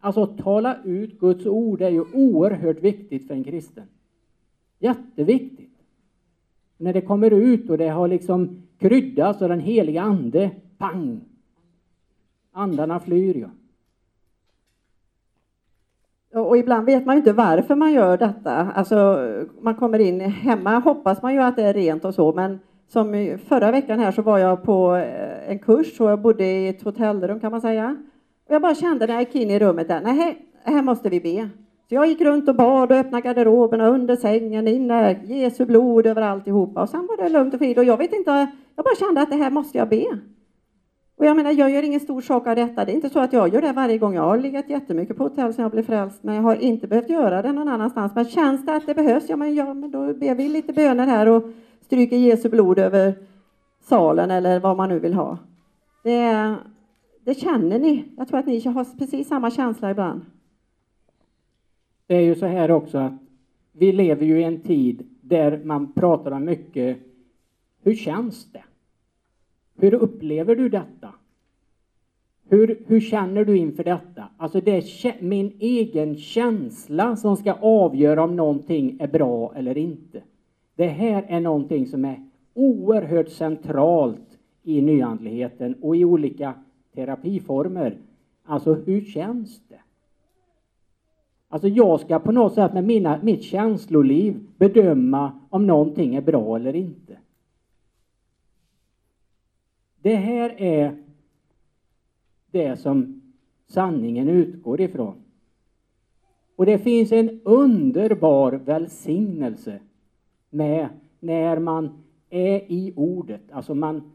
[0.00, 3.84] Alltså tala ut Guds ord är ju oerhört viktigt för en kristen.
[4.78, 5.78] Jätteviktigt.
[6.76, 11.20] När det kommer ut och det har liksom kryddats och den heliga ande, pang!
[12.52, 13.48] Andarna flyr ju.
[16.40, 18.52] Och ibland vet man ju inte varför man gör detta.
[18.54, 19.28] Alltså,
[19.60, 22.58] man kommer in hemma, hoppas man ju att det är rent och så, men
[22.88, 26.68] som förra veckan här så var jag på eh, en kurs och jag bodde i
[26.68, 27.96] ett hotellrum kan man säga.
[28.48, 31.20] Och jag bara kände när jag gick in i rummet där, nej, här måste vi
[31.20, 31.48] be.
[31.88, 36.06] Så jag gick runt och bad och öppnade garderoberna under sängen, in där, Jesu blod
[36.06, 36.82] över alltihopa.
[36.82, 39.30] Och sen var det lugnt och frid och jag vet inte, jag bara kände att
[39.30, 40.04] det här måste jag be.
[41.18, 42.84] Och jag menar, jag gör ingen stor sak av detta.
[42.84, 44.14] Det är inte så att jag gör det varje gång.
[44.14, 47.10] Jag har legat jättemycket på hotell sen jag blev frälst, men jag har inte behövt
[47.10, 48.12] göra det någon annanstans.
[48.14, 51.06] Men känns det att det behövs, ja men, ja, men då ber vi lite böner
[51.06, 51.44] här och
[51.88, 53.14] stryker Jesu blod över
[53.80, 55.38] salen eller vad man nu vill ha.
[56.02, 56.54] Det,
[57.24, 58.04] det känner ni.
[58.16, 60.20] Jag tror att ni har precis samma känsla ibland.
[62.06, 63.12] Det är ju så här också att
[63.72, 66.98] vi lever ju i en tid där man pratar om mycket,
[67.82, 68.64] hur känns det?
[69.76, 71.14] Hur upplever du detta?
[72.48, 74.24] Hur, hur känner du inför detta?
[74.36, 80.22] Alltså det är min egen känsla som ska avgöra om någonting är bra eller inte.
[80.78, 82.24] Det här är någonting som är
[82.54, 86.54] oerhört centralt i nyandligheten och i olika
[86.94, 87.98] terapiformer.
[88.44, 89.80] Alltså hur känns det?
[91.48, 96.56] Alltså jag ska på något sätt med mina, mitt känsloliv bedöma om någonting är bra
[96.56, 97.18] eller inte.
[100.02, 100.96] Det här är
[102.50, 103.22] det som
[103.66, 105.14] sanningen utgår ifrån.
[106.56, 109.80] Och det finns en underbar välsignelse
[110.50, 110.88] med
[111.20, 111.90] när man
[112.30, 113.52] är i ordet.
[113.52, 114.12] Alltså man,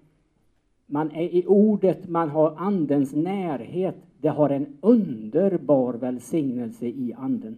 [0.85, 3.95] man är i ordet, man har andens närhet.
[4.17, 7.57] Det har en underbar välsignelse i anden.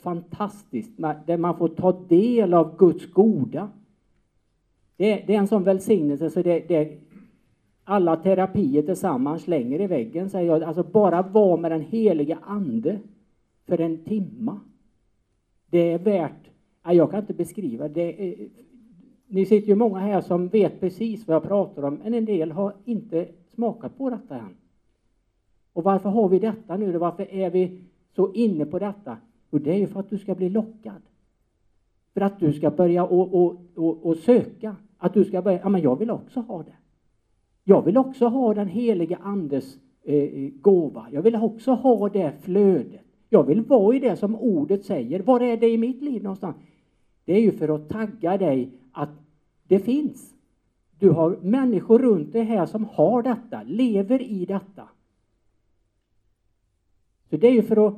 [0.00, 3.68] Fantastiskt, där man får ta del av Guds goda.
[4.96, 6.98] Det, det är en sån välsignelse så det, det,
[7.84, 10.62] alla terapier tillsammans slänger i väggen, säger jag.
[10.62, 12.98] Alltså bara vara med den heliga ande
[13.66, 14.60] för en timma.
[15.70, 16.50] Det är värt,
[16.84, 18.30] jag kan inte beskriva det.
[18.30, 18.48] Eh,
[19.26, 22.52] ni sitter ju många här som vet precis vad jag pratar om, men en del
[22.52, 24.56] har inte smakat på detta än.
[25.72, 26.98] Och varför har vi detta nu?
[26.98, 27.82] Varför är vi
[28.16, 29.16] så inne på detta?
[29.50, 31.02] Jo, det är ju för att du ska bli lockad.
[32.14, 34.76] För att du ska börja och, och, och, och söka.
[34.98, 36.76] Att du ska börja, ja men jag vill också ha det.
[37.64, 41.06] Jag vill också ha den heliga Andes eh, eh, gåva.
[41.12, 43.00] Jag vill också ha det flödet.
[43.28, 45.20] Jag vill vara i det som ordet säger.
[45.20, 46.56] Var är det i mitt liv någonstans?
[47.24, 49.10] Det är ju för att tagga dig att
[49.68, 50.34] det finns.
[50.98, 54.88] Du har människor runt dig här som har detta, lever i detta.
[57.30, 57.94] Så det är ju för att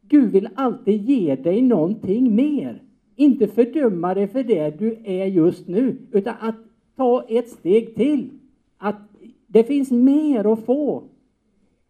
[0.00, 2.82] Gud vill alltid ge dig någonting mer.
[3.16, 6.56] Inte fördöma dig för det du är just nu, utan att
[6.96, 8.30] ta ett steg till.
[8.78, 9.00] Att
[9.46, 11.02] det finns mer att få.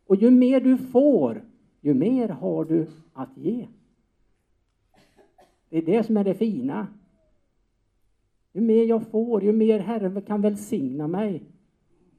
[0.07, 1.45] Och ju mer du får,
[1.81, 3.67] ju mer har du att ge.
[5.77, 6.87] Det är det som är det fina.
[8.53, 11.43] Ju mer jag får, ju mer Herren kan välsigna mig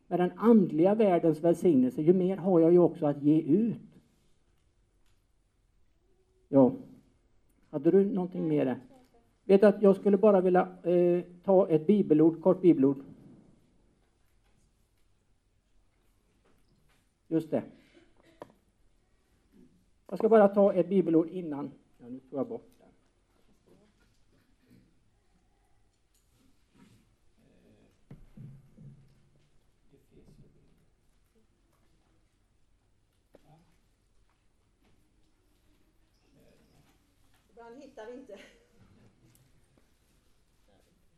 [0.07, 4.01] med den andliga världens välsignelse, ju mer har jag ju också att ge ut.
[6.47, 6.71] Ja,
[7.69, 8.79] hade du någonting mer?
[9.43, 12.97] Vet att jag skulle bara vilja eh, ta ett bibelord, kort bibelord.
[17.27, 17.63] Just det.
[20.09, 21.71] Jag ska bara ta ett bibelord innan.
[21.97, 22.76] Ja, nu tog jag bort
[37.69, 37.81] den.
[37.81, 38.37] Hittar vi inte.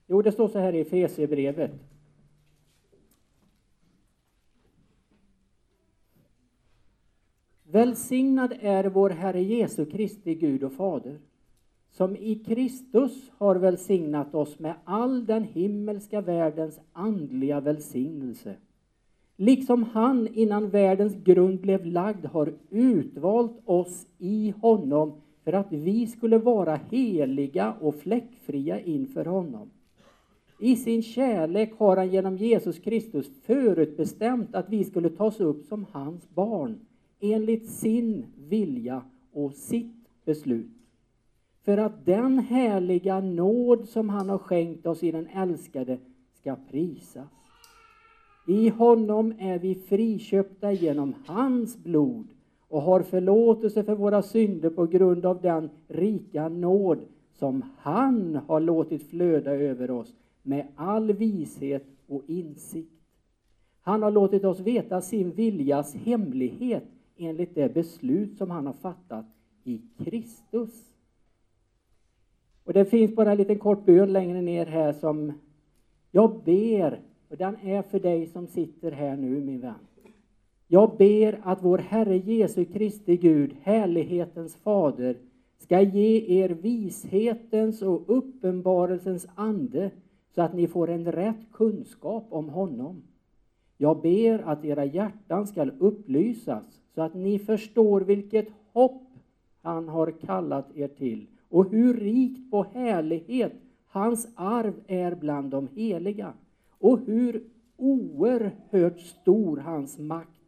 [0.08, 1.72] Jo, det står så här i Efesierbrevet.
[7.64, 11.20] Välsignad är vår Herre Jesu Kristi Gud och Fader,
[11.90, 18.56] som i Kristus har välsignat oss med all den himmelska världens andliga välsignelse.
[19.36, 26.08] Liksom han innan världens grund blev lagd har utvalt oss i honom för att vi
[26.08, 29.70] skulle vara heliga och fläckfria inför honom.
[30.60, 35.86] I sin kärlek har han genom Jesus Kristus förutbestämt att vi skulle tas upp som
[35.92, 36.80] hans barn
[37.20, 39.02] enligt sin vilja
[39.34, 40.72] och sitt beslut.
[41.66, 45.98] för att den härliga nåd som han har skänkt oss i den älskade
[46.34, 47.28] ska prisas.
[48.48, 52.28] I honom är vi friköpta genom hans blod
[52.70, 57.00] och har förlåtelse för våra synder på grund av den rika nåd
[57.34, 62.92] som han har låtit flöda över oss med all vishet och insikt.
[63.82, 66.84] Han har låtit oss veta sin viljas hemlighet
[67.18, 69.26] enligt det beslut som han har fattat
[69.64, 70.96] i Kristus.
[72.64, 75.34] Och det finns bara en liten kort bön längre ner här som
[76.12, 79.89] jag ber, och den är för dig som sitter här nu min vän.
[80.72, 85.18] Jag ber att vår Herre Jesu Kristi Gud, härlighetens fader,
[85.58, 89.92] ska ge er vishetens och uppenbarelsens ande
[90.36, 93.02] så att ni får en rätt kunskap om honom.
[93.78, 99.08] Jag ber att era hjärtan skall upplysas så att ni förstår vilket hopp
[99.62, 103.54] han har kallat er till och hur rikt på härlighet
[103.88, 106.34] hans arv är bland de heliga
[106.80, 107.44] och hur
[107.78, 110.39] oerhört stor hans makt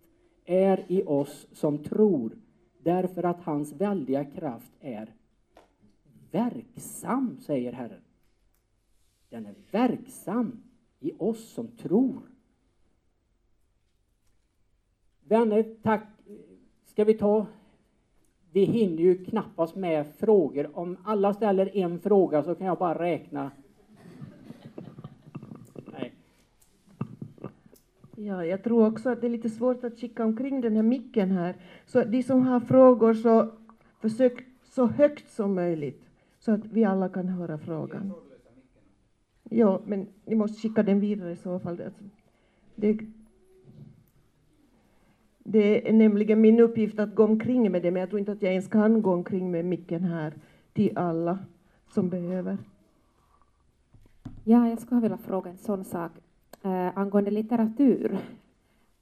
[0.46, 2.38] är i oss som tror
[2.78, 5.14] därför att hans väldiga kraft är
[6.32, 8.02] verksam, säger Herren.
[9.30, 10.64] Den är verksam
[11.00, 12.22] i oss som tror.
[15.24, 16.08] Vänner, tack.
[16.86, 17.46] Ska vi ta
[18.54, 20.78] vi hinner ju knappast med frågor.
[20.78, 23.52] Om alla ställer en fråga så kan jag bara räkna.
[25.92, 26.14] Nej.
[28.26, 31.32] Ja, jag tror också att det är lite svårt att skicka omkring den här micken
[31.32, 31.56] här.
[31.86, 33.52] Så de som har frågor så
[34.00, 36.04] försök så högt som möjligt
[36.40, 38.14] så att vi alla kan höra frågan.
[39.44, 41.76] Ja, men ni måste skicka den vidare i så fall.
[41.76, 42.04] Det, alltså-
[45.44, 48.42] det är nämligen min uppgift att gå omkring med det, men jag tror inte att
[48.42, 50.34] jag ens kan gå omkring med micken här
[50.74, 51.40] till alla
[51.94, 52.58] som behöver.
[54.44, 56.12] Ja, jag skulle vilja fråga en sån sak
[56.64, 58.18] eh, angående litteratur.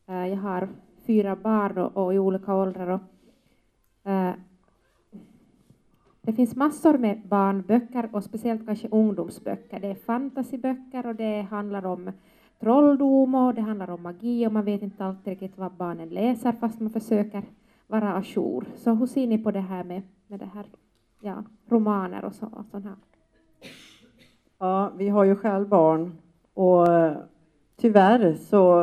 [0.07, 0.69] Eh, jag har
[1.05, 2.87] fyra barn och, och i olika åldrar.
[2.87, 3.01] Och,
[4.11, 4.33] eh,
[6.21, 9.79] det finns massor med barnböcker och speciellt kanske ungdomsböcker.
[9.79, 12.11] Det är fantasyböcker och det handlar om
[12.59, 16.51] trolldom och det handlar om magi och man vet inte alltid riktigt vad barnen läser
[16.51, 17.43] fast man försöker
[17.87, 18.65] vara ajour.
[18.75, 20.65] Så hur ser ni på det här med, med det här,
[21.21, 22.95] ja, romaner och, så, och sånt här?
[24.57, 26.17] Ja, vi har ju själv barn
[26.53, 26.87] och
[27.79, 28.79] tyvärr så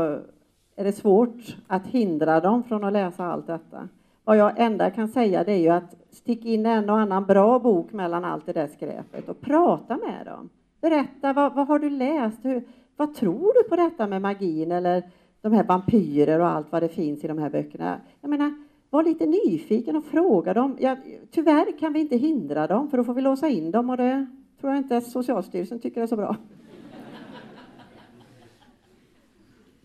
[0.76, 3.88] är det svårt att hindra dem från att läsa allt detta.
[4.24, 7.58] Vad jag enda kan säga det är ju att stick in en och annan bra
[7.58, 10.48] bok mellan allt det där skräpet och prata med dem.
[10.80, 12.44] Berätta, vad, vad har du läst?
[12.44, 12.64] Hur,
[12.96, 15.02] vad tror du på detta med magin eller
[15.40, 18.00] de här vampyrer och allt vad det finns i de här böckerna?
[18.20, 18.54] Jag menar,
[18.90, 20.76] var lite nyfiken och fråga dem.
[20.80, 20.96] Ja,
[21.30, 24.26] tyvärr kan vi inte hindra dem, för då får vi låsa in dem och det
[24.60, 26.36] tror jag inte Socialstyrelsen tycker är så bra.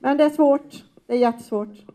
[0.04, 0.86] Men det är svårt.
[1.06, 1.86] Det är jättesvårt.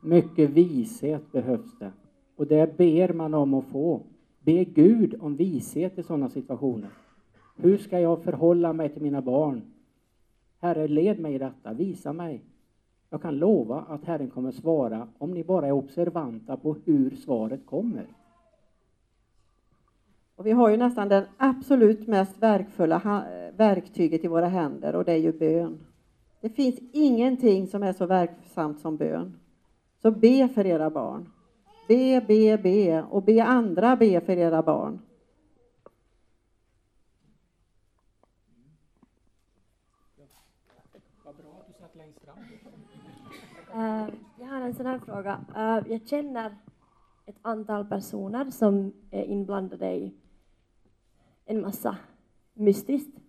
[0.00, 1.92] Mycket vishet behövs det.
[2.36, 4.02] Och det ber man om att få.
[4.40, 6.90] Be Gud om vishet i sådana situationer.
[7.56, 9.62] Hur ska jag förhålla mig till mina barn?
[10.60, 12.44] Herre, led mig i detta, visa mig.
[13.10, 17.66] Jag kan lova att Herren kommer svara om ni bara är observanta på hur svaret
[17.66, 18.06] kommer.
[20.36, 23.24] Och vi har ju nästan den absolut mest verkfulla
[23.56, 25.78] verktyget i våra händer och det är ju bön.
[26.40, 29.40] Det finns ingenting som är så verksamt som bön.
[30.02, 31.30] Så be för era barn.
[31.88, 34.98] Be, be, be och be andra be för era barn.
[43.74, 44.08] Uh,
[44.38, 45.40] jag har en sån här fråga.
[45.56, 46.56] Uh, jag känner
[47.26, 50.14] ett antal personer som är inblandade i
[51.44, 51.96] en massa
[52.54, 53.25] mystiskt.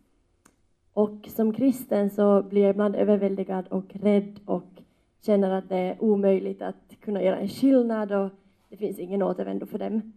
[0.98, 4.82] Och som kristen så blir jag ibland överväldigad och rädd och
[5.22, 8.30] känner att det är omöjligt att kunna göra en skillnad och
[8.69, 10.14] det finns ingen återvändo för dem.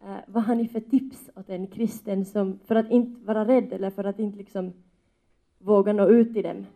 [0.00, 3.72] Eh, vad har ni för tips åt en kristen som, för att inte vara rädd
[3.72, 4.72] eller för att inte liksom
[5.58, 6.66] våga nå ut till dem?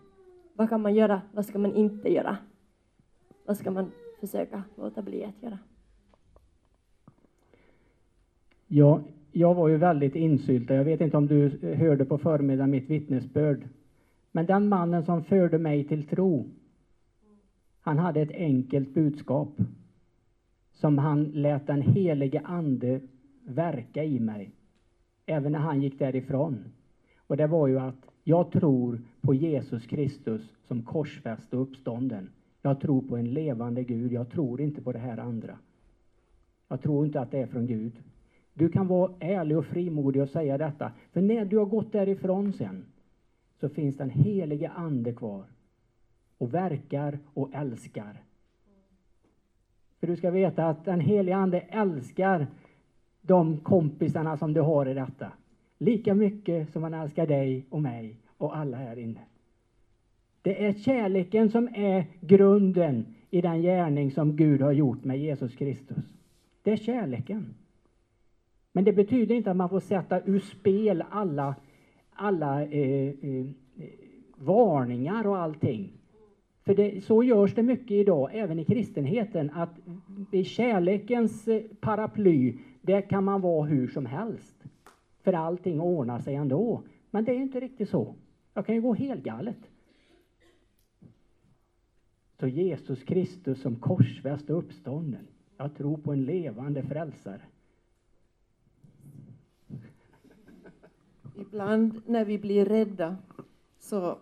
[0.53, 1.23] Vad kan man göra?
[1.33, 2.37] Vad ska man inte göra?
[3.47, 3.91] Vad ska man
[4.21, 5.59] försöka låta bli att göra?
[8.67, 9.01] Ja,
[9.33, 10.75] jag var ju väldigt insyltad.
[10.75, 13.69] Jag vet inte om du hörde på förmiddagen mitt vittnesbörd.
[14.33, 16.47] Men den mannen som förde mig till tro,
[17.81, 19.57] han hade ett enkelt budskap
[20.73, 23.01] som han lät den helige ande
[23.45, 24.51] verka i mig,
[25.27, 26.65] även när han gick därifrån.
[27.27, 32.31] Och det var ju att jag tror på Jesus Kristus som korsfäst och uppstånden.
[32.63, 34.13] Jag tror på en levande Gud.
[34.13, 35.59] Jag tror inte på det här andra.
[36.69, 37.93] Jag tror inte att det är från Gud.
[38.59, 40.93] Du kan vara ärlig och frimodig och säga detta.
[41.13, 42.85] För när du har gått därifrån sen
[43.61, 45.45] så finns den helige Ande kvar
[46.39, 48.23] och verkar och älskar.
[50.01, 52.47] För du ska veta att den helige Ande älskar
[53.21, 55.33] de kompisarna som du har i detta.
[55.79, 59.21] Lika mycket som han älskar dig och mig och alla här inne.
[60.43, 65.55] Det är kärleken som är grunden i den gärning som Gud har gjort med Jesus
[65.55, 66.05] Kristus.
[66.63, 67.55] Det är kärleken.
[68.79, 71.55] Men det betyder inte att man får sätta ur spel alla,
[72.13, 73.47] alla eh, eh,
[74.37, 75.93] varningar och allting.
[76.65, 79.79] För det, så görs det mycket idag, även i kristenheten, att
[80.33, 84.65] i kärlekens eh, paraply, där kan man vara hur som helst.
[85.23, 86.83] För allting ordnar sig ändå.
[87.11, 88.15] Men det är inte riktigt så.
[88.55, 89.71] Jag kan ju gå helgalet.
[92.41, 95.27] Så Jesus Kristus som korsfäst och uppstånden.
[95.57, 97.43] Jag tror på en levande frälsare.
[101.41, 103.17] Ibland när vi blir rädda
[103.79, 104.19] så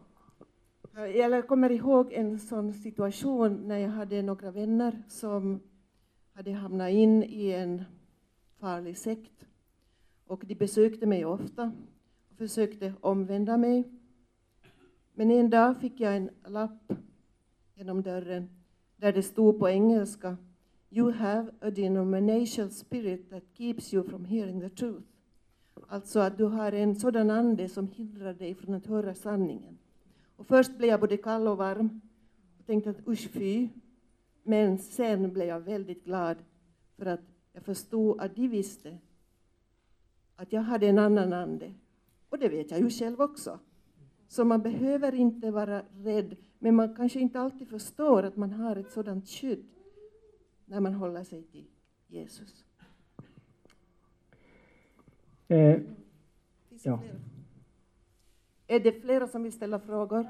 [0.96, 5.60] eh, jag kommer ihåg en sån situation när jag hade några vänner som
[6.32, 7.84] hade hamnat in i en
[8.58, 9.46] farlig sekt.
[10.26, 11.72] Och de besökte mig ofta
[12.30, 13.84] och försökte omvända mig.
[15.14, 16.92] Men en dag fick jag en lapp
[17.74, 18.50] genom dörren
[18.96, 20.36] där det stod på engelska
[20.90, 25.15] You have a denominational spirit that keeps you from hearing the truth.
[25.88, 29.78] Alltså att du har en sådan ande som hindrar dig från att höra sanningen.
[30.36, 32.00] Och först blev jag både kall och varm
[32.58, 33.68] och tänkte att usch fy.
[34.42, 36.36] Men sen blev jag väldigt glad
[36.96, 37.20] för att
[37.52, 38.98] jag förstod att de visste
[40.36, 41.74] att jag hade en annan ande.
[42.28, 43.58] Och det vet jag ju själv också.
[44.28, 48.76] Så man behöver inte vara rädd, men man kanske inte alltid förstår att man har
[48.76, 49.64] ett sådant skydd
[50.64, 51.66] när man håller sig till
[52.06, 52.64] Jesus.
[55.48, 55.78] Eh,
[56.82, 57.00] Ja.
[58.66, 60.26] Är det flera som vill ställa frågor?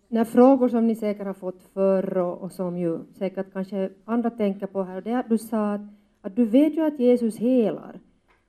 [0.07, 4.29] Några frågor som ni säkert har fått förr och, och som ju säkert kanske andra
[4.29, 5.81] tänker på här, det är att du sa att,
[6.21, 7.99] att du vet ju att Jesus helar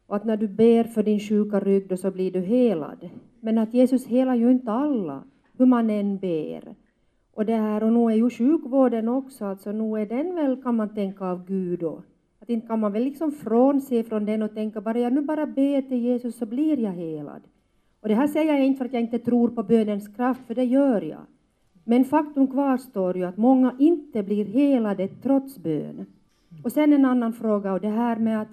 [0.07, 3.11] och att när du ber för din sjuka rygg då så blir du helad.
[3.41, 5.23] Men att Jesus helar ju inte alla,
[5.59, 6.74] hur man än ber.
[7.35, 10.77] Och det här, och nu är ju sjukvården också, alltså nu är den väl, kan
[10.77, 12.03] man tänka, av Gud då.
[12.41, 15.47] Att inte kan man väl liksom frånse från den och tänka bara jag nu bara
[15.47, 17.43] ber till Jesus så blir jag helad.
[18.01, 20.55] Och det här säger jag inte för att jag inte tror på bönens kraft, för
[20.55, 21.27] det gör jag.
[21.85, 26.07] Men faktum kvarstår ju att många inte blir helade trots bön.
[26.65, 28.49] Och sen en annan fråga och det här med att,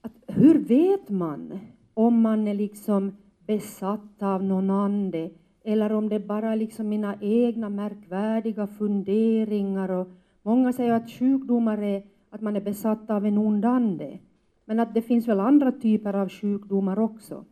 [0.00, 1.58] att hur vet man
[1.94, 3.16] om man är liksom
[3.46, 5.30] besatt av någon ande
[5.64, 10.08] eller om det bara är liksom mina egna märkvärdiga funderingar och
[10.42, 14.18] många säger att sjukdomar är att man är besatt av en ond ande.
[14.64, 17.44] Men att det finns väl andra typer av sjukdomar också.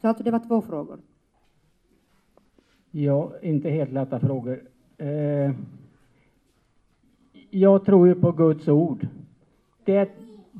[0.00, 0.98] Så alltså det var två frågor.
[2.90, 4.62] Ja, inte helt lätta frågor.
[4.98, 5.52] Eh,
[7.50, 9.06] jag tror ju på Guds ord.
[9.84, 10.10] Det,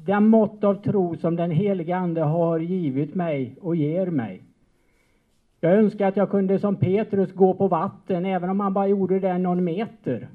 [0.06, 4.42] den mått av tro som den helige Ande har givit mig och ger mig.
[5.60, 9.18] Jag önskar att jag kunde som Petrus gå på vatten, även om man bara gjorde
[9.18, 10.28] det någon meter.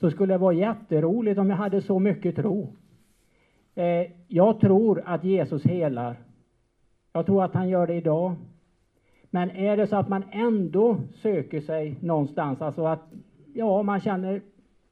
[0.00, 2.72] Så skulle det vara jätteroligt om jag hade så mycket tro.
[3.74, 6.16] Eh, jag tror att Jesus helar.
[7.12, 8.34] Jag tror att han gör det idag.
[9.30, 13.12] Men är det så att man ändå söker sig någonstans, alltså att
[13.54, 14.42] ja, man känner,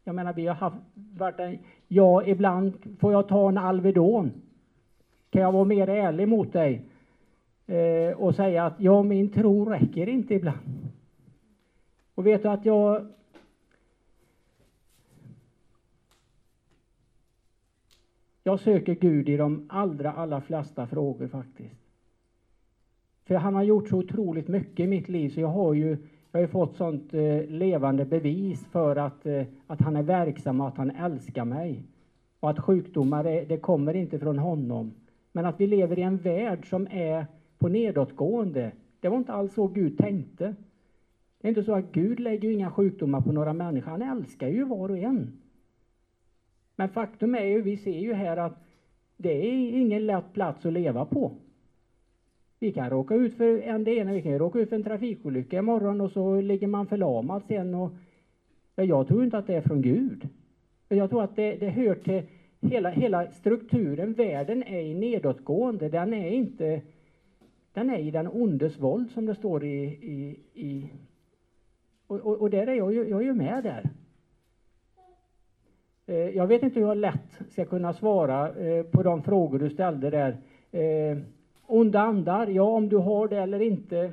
[0.05, 1.59] jag menar vi har haft, varit en,
[1.93, 4.33] ja, ibland får jag ta en Alvedon.
[5.31, 6.85] Kan jag vara mer ärlig mot dig
[7.67, 10.89] eh, och säga att ja, min tro räcker inte ibland.
[12.15, 13.07] Och vet du att jag
[18.45, 21.81] Jag söker Gud i de allra, allra flesta frågor faktiskt.
[23.25, 25.97] För han har gjort så otroligt mycket i mitt liv så jag har ju,
[26.33, 30.61] jag har ju fått sånt eh, levande bevis för att, eh, att han är verksam
[30.61, 31.83] och att han älskar mig.
[32.41, 34.95] Och att sjukdomar, är, det kommer inte från honom.
[35.33, 37.27] Men att vi lever i en värld som är
[37.59, 38.73] på nedåtgående.
[39.01, 40.55] Det var inte alls så Gud tänkte.
[41.41, 43.91] Det är inte så att Gud lägger inga sjukdomar på några människor.
[43.91, 45.33] Han älskar ju var och en.
[46.77, 48.65] Men faktum är ju, vi ser ju här att
[49.17, 51.33] det är ingen lätt plats att leva på.
[52.63, 55.59] Vi kan råka ut för en det ena, vi kan råka ut för en trafikolycka
[55.59, 57.91] imorgon och så ligger man förlamad sen och
[58.75, 60.29] ja, jag tror inte att det är från Gud.
[60.89, 62.23] Jag tror att det, det hör till
[62.61, 65.89] hela, hela strukturen, världen är i nedåtgående.
[65.89, 66.83] Den är inte,
[67.73, 70.91] den är i den ondes våld som det står i, i, i
[72.07, 73.91] och, och, och där är jag, jag är ju med där.
[76.07, 79.71] Eh, jag vet inte hur jag lätt ska kunna svara eh, på de frågor du
[79.71, 80.37] ställde där.
[80.71, 81.19] Eh,
[81.67, 84.13] Onda andar, ja om du har det eller inte.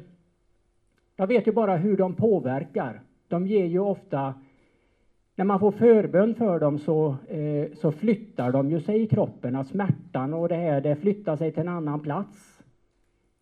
[1.15, 3.01] Jag vet ju bara hur de påverkar.
[3.27, 4.33] De ger ju ofta,
[5.35, 9.55] när man får förbön för dem så, eh, så flyttar de ju sig i kroppen.
[9.55, 12.61] Att smärtan och det här, det flyttar sig till en annan plats.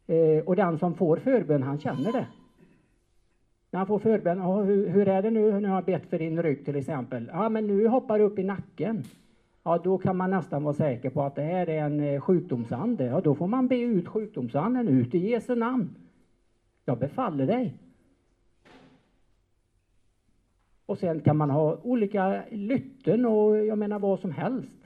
[0.08, 2.28] Eh, och den som får förbön, han känner det.
[3.72, 6.20] När han får förbön, ah, hur, hur är det nu när jag har bett för
[6.20, 7.30] din rygg till exempel?
[7.34, 9.04] Ja, men nu hoppar det upp i nacken.
[9.68, 13.06] Ja, då kan man nästan vara säker på att det här är en eh, sjukdomsande.
[13.06, 15.96] Ja, då får man be ut sjukdomsanden ut i Jesu namn.
[16.86, 17.74] Jag befaller dig.
[20.86, 24.86] Och sen kan man ha olika lytten och jag menar vad som helst.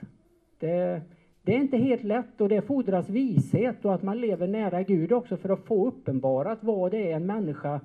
[0.58, 1.02] Det,
[1.42, 5.12] det är inte helt lätt och det fordras vishet och att man lever nära Gud
[5.12, 7.80] också för att få uppenbarat vad det är en människa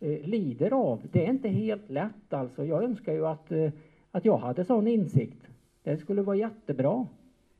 [0.00, 1.02] eh, lider av.
[1.12, 2.64] Det är inte helt lätt alltså.
[2.64, 3.70] Jag önskar ju att, eh,
[4.10, 5.48] att jag hade sån insikt.
[5.88, 7.06] Det skulle vara jättebra.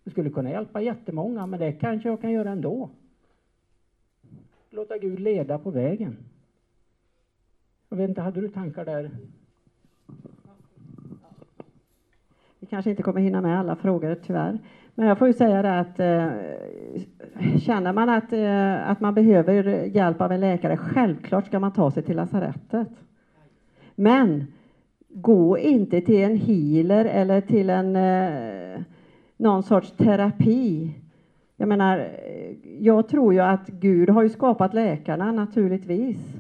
[0.05, 2.91] Det skulle kunna hjälpa jättemånga, men det kanske jag kan göra ändå.
[4.71, 6.17] Låta Gud leda på vägen.
[7.89, 9.11] Jag vet inte, hade du tankar där?
[12.59, 14.59] Vi kanske inte kommer hinna med alla frågor tyvärr.
[14.95, 19.85] Men jag får ju säga det att eh, känner man att, eh, att man behöver
[19.85, 22.89] hjälp av en läkare, självklart ska man ta sig till lasarettet.
[23.95, 24.47] Men
[25.09, 28.83] gå inte till en healer eller till en eh,
[29.37, 30.91] någon sorts terapi.
[31.57, 36.37] Jag menar, eh, jag tror ju att Gud har ju skapat läkarna naturligtvis.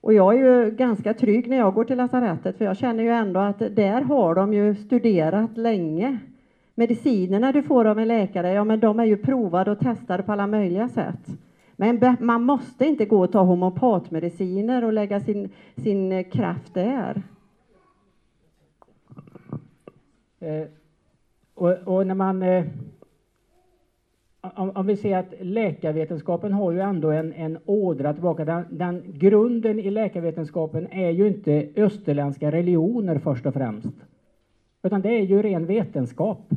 [0.00, 3.10] Och jag är ju ganska trygg när jag går till lasarettet för jag känner ju
[3.10, 6.18] ändå att där har de ju studerat länge.
[6.74, 10.32] Medicinerna du får av en läkare, ja men de är ju provade och testade på
[10.32, 11.26] alla möjliga sätt.
[11.76, 17.16] Men man måste inte gå och ta homopatmediciner och lägga sin, sin kraft där.
[17.16, 17.22] Eh,
[20.40, 20.64] Eh,
[21.54, 22.42] och, och när man...
[22.42, 22.64] Eh,
[24.40, 28.44] om, om vi ser att läkarvetenskapen har ju ändå en, en ådra tillbaka.
[28.44, 33.94] Den, den grunden i läkarvetenskapen är ju inte österländska religioner först och främst.
[34.82, 36.50] Utan det är ju ren vetenskap.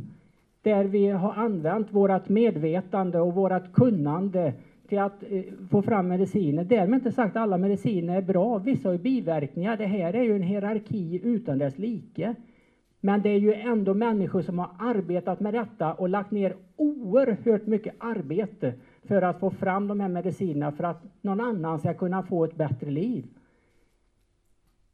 [0.62, 4.54] Där vi har använt vårt medvetande och vårt kunnande
[4.88, 6.64] till att eh, få fram mediciner.
[6.64, 8.58] Därmed inte sagt att alla mediciner är bra.
[8.58, 9.78] Vissa har ju biverkningar.
[9.78, 12.36] Det här är ju en hierarki utan dess like.
[13.04, 17.66] Men det är ju ändå människor som har arbetat med detta och lagt ner oerhört
[17.66, 18.74] mycket arbete
[19.04, 22.56] för att få fram de här medicinerna för att någon annan ska kunna få ett
[22.56, 23.26] bättre liv.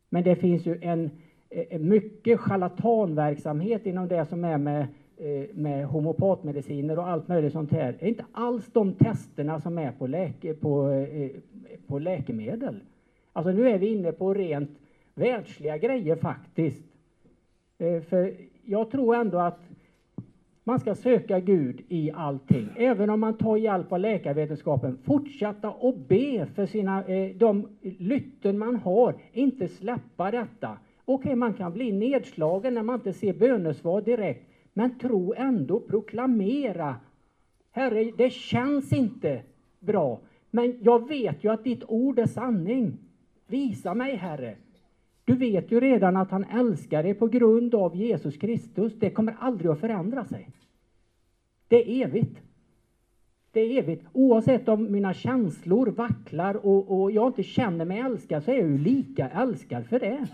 [0.10, 1.10] Men det finns ju en,
[1.50, 7.72] en mycket charlatanverksamhet inom det som är med, eh, med homopatmediciner och allt möjligt sånt
[7.72, 7.96] här.
[8.00, 11.32] Det är inte alls de testerna som är på, läke, på, eh,
[11.88, 12.84] på läkemedel.
[13.34, 14.80] Alltså nu är vi inne på rent
[15.16, 16.87] världsliga grejer faktiskt.
[17.78, 18.36] Eh, för
[18.66, 19.60] jag tror ändå att
[20.64, 22.70] man ska söka Gud i allting.
[22.76, 24.98] Även om man tar hjälp av läkarvetenskapen.
[25.04, 29.16] Fortsätta och be för sina, eh, de lytten man har.
[29.32, 30.78] Inte släppa detta.
[31.06, 34.50] Okej, man kan bli nedslagen när man inte ser bönesvar direkt.
[34.74, 36.96] Men tro ändå, proklamera.
[37.72, 39.42] Herre, det känns inte
[39.80, 40.20] bra.
[40.52, 42.98] Men jag vet ju att ditt ord är sanning.
[43.48, 44.56] Visa mig, Herre.
[45.28, 48.94] Du vet ju redan att han älskar dig på grund av Jesus Kristus.
[49.00, 50.50] Det kommer aldrig att förändra sig.
[51.68, 52.42] Det är evigt.
[53.52, 54.06] Det är evigt.
[54.14, 58.68] Oavsett om mina känslor vacklar och, och jag inte känner mig älskad så är jag
[58.68, 60.28] ju lika älskad för det.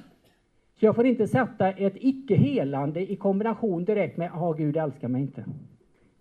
[0.79, 5.21] Så jag får inte sätta ett icke-helande i kombination direkt med att Gud älskar mig
[5.21, 5.45] inte.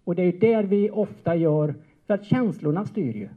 [0.05, 1.75] Och det är ju där vi ofta gör,
[2.07, 3.29] för att känslorna styr ju.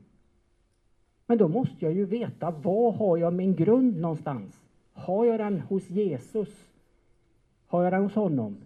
[1.28, 4.65] Men då måste jag ju veta, var har jag min grund någonstans?
[4.96, 6.50] Har jag den hos Jesus?
[7.68, 8.65] Har jag den hos honom?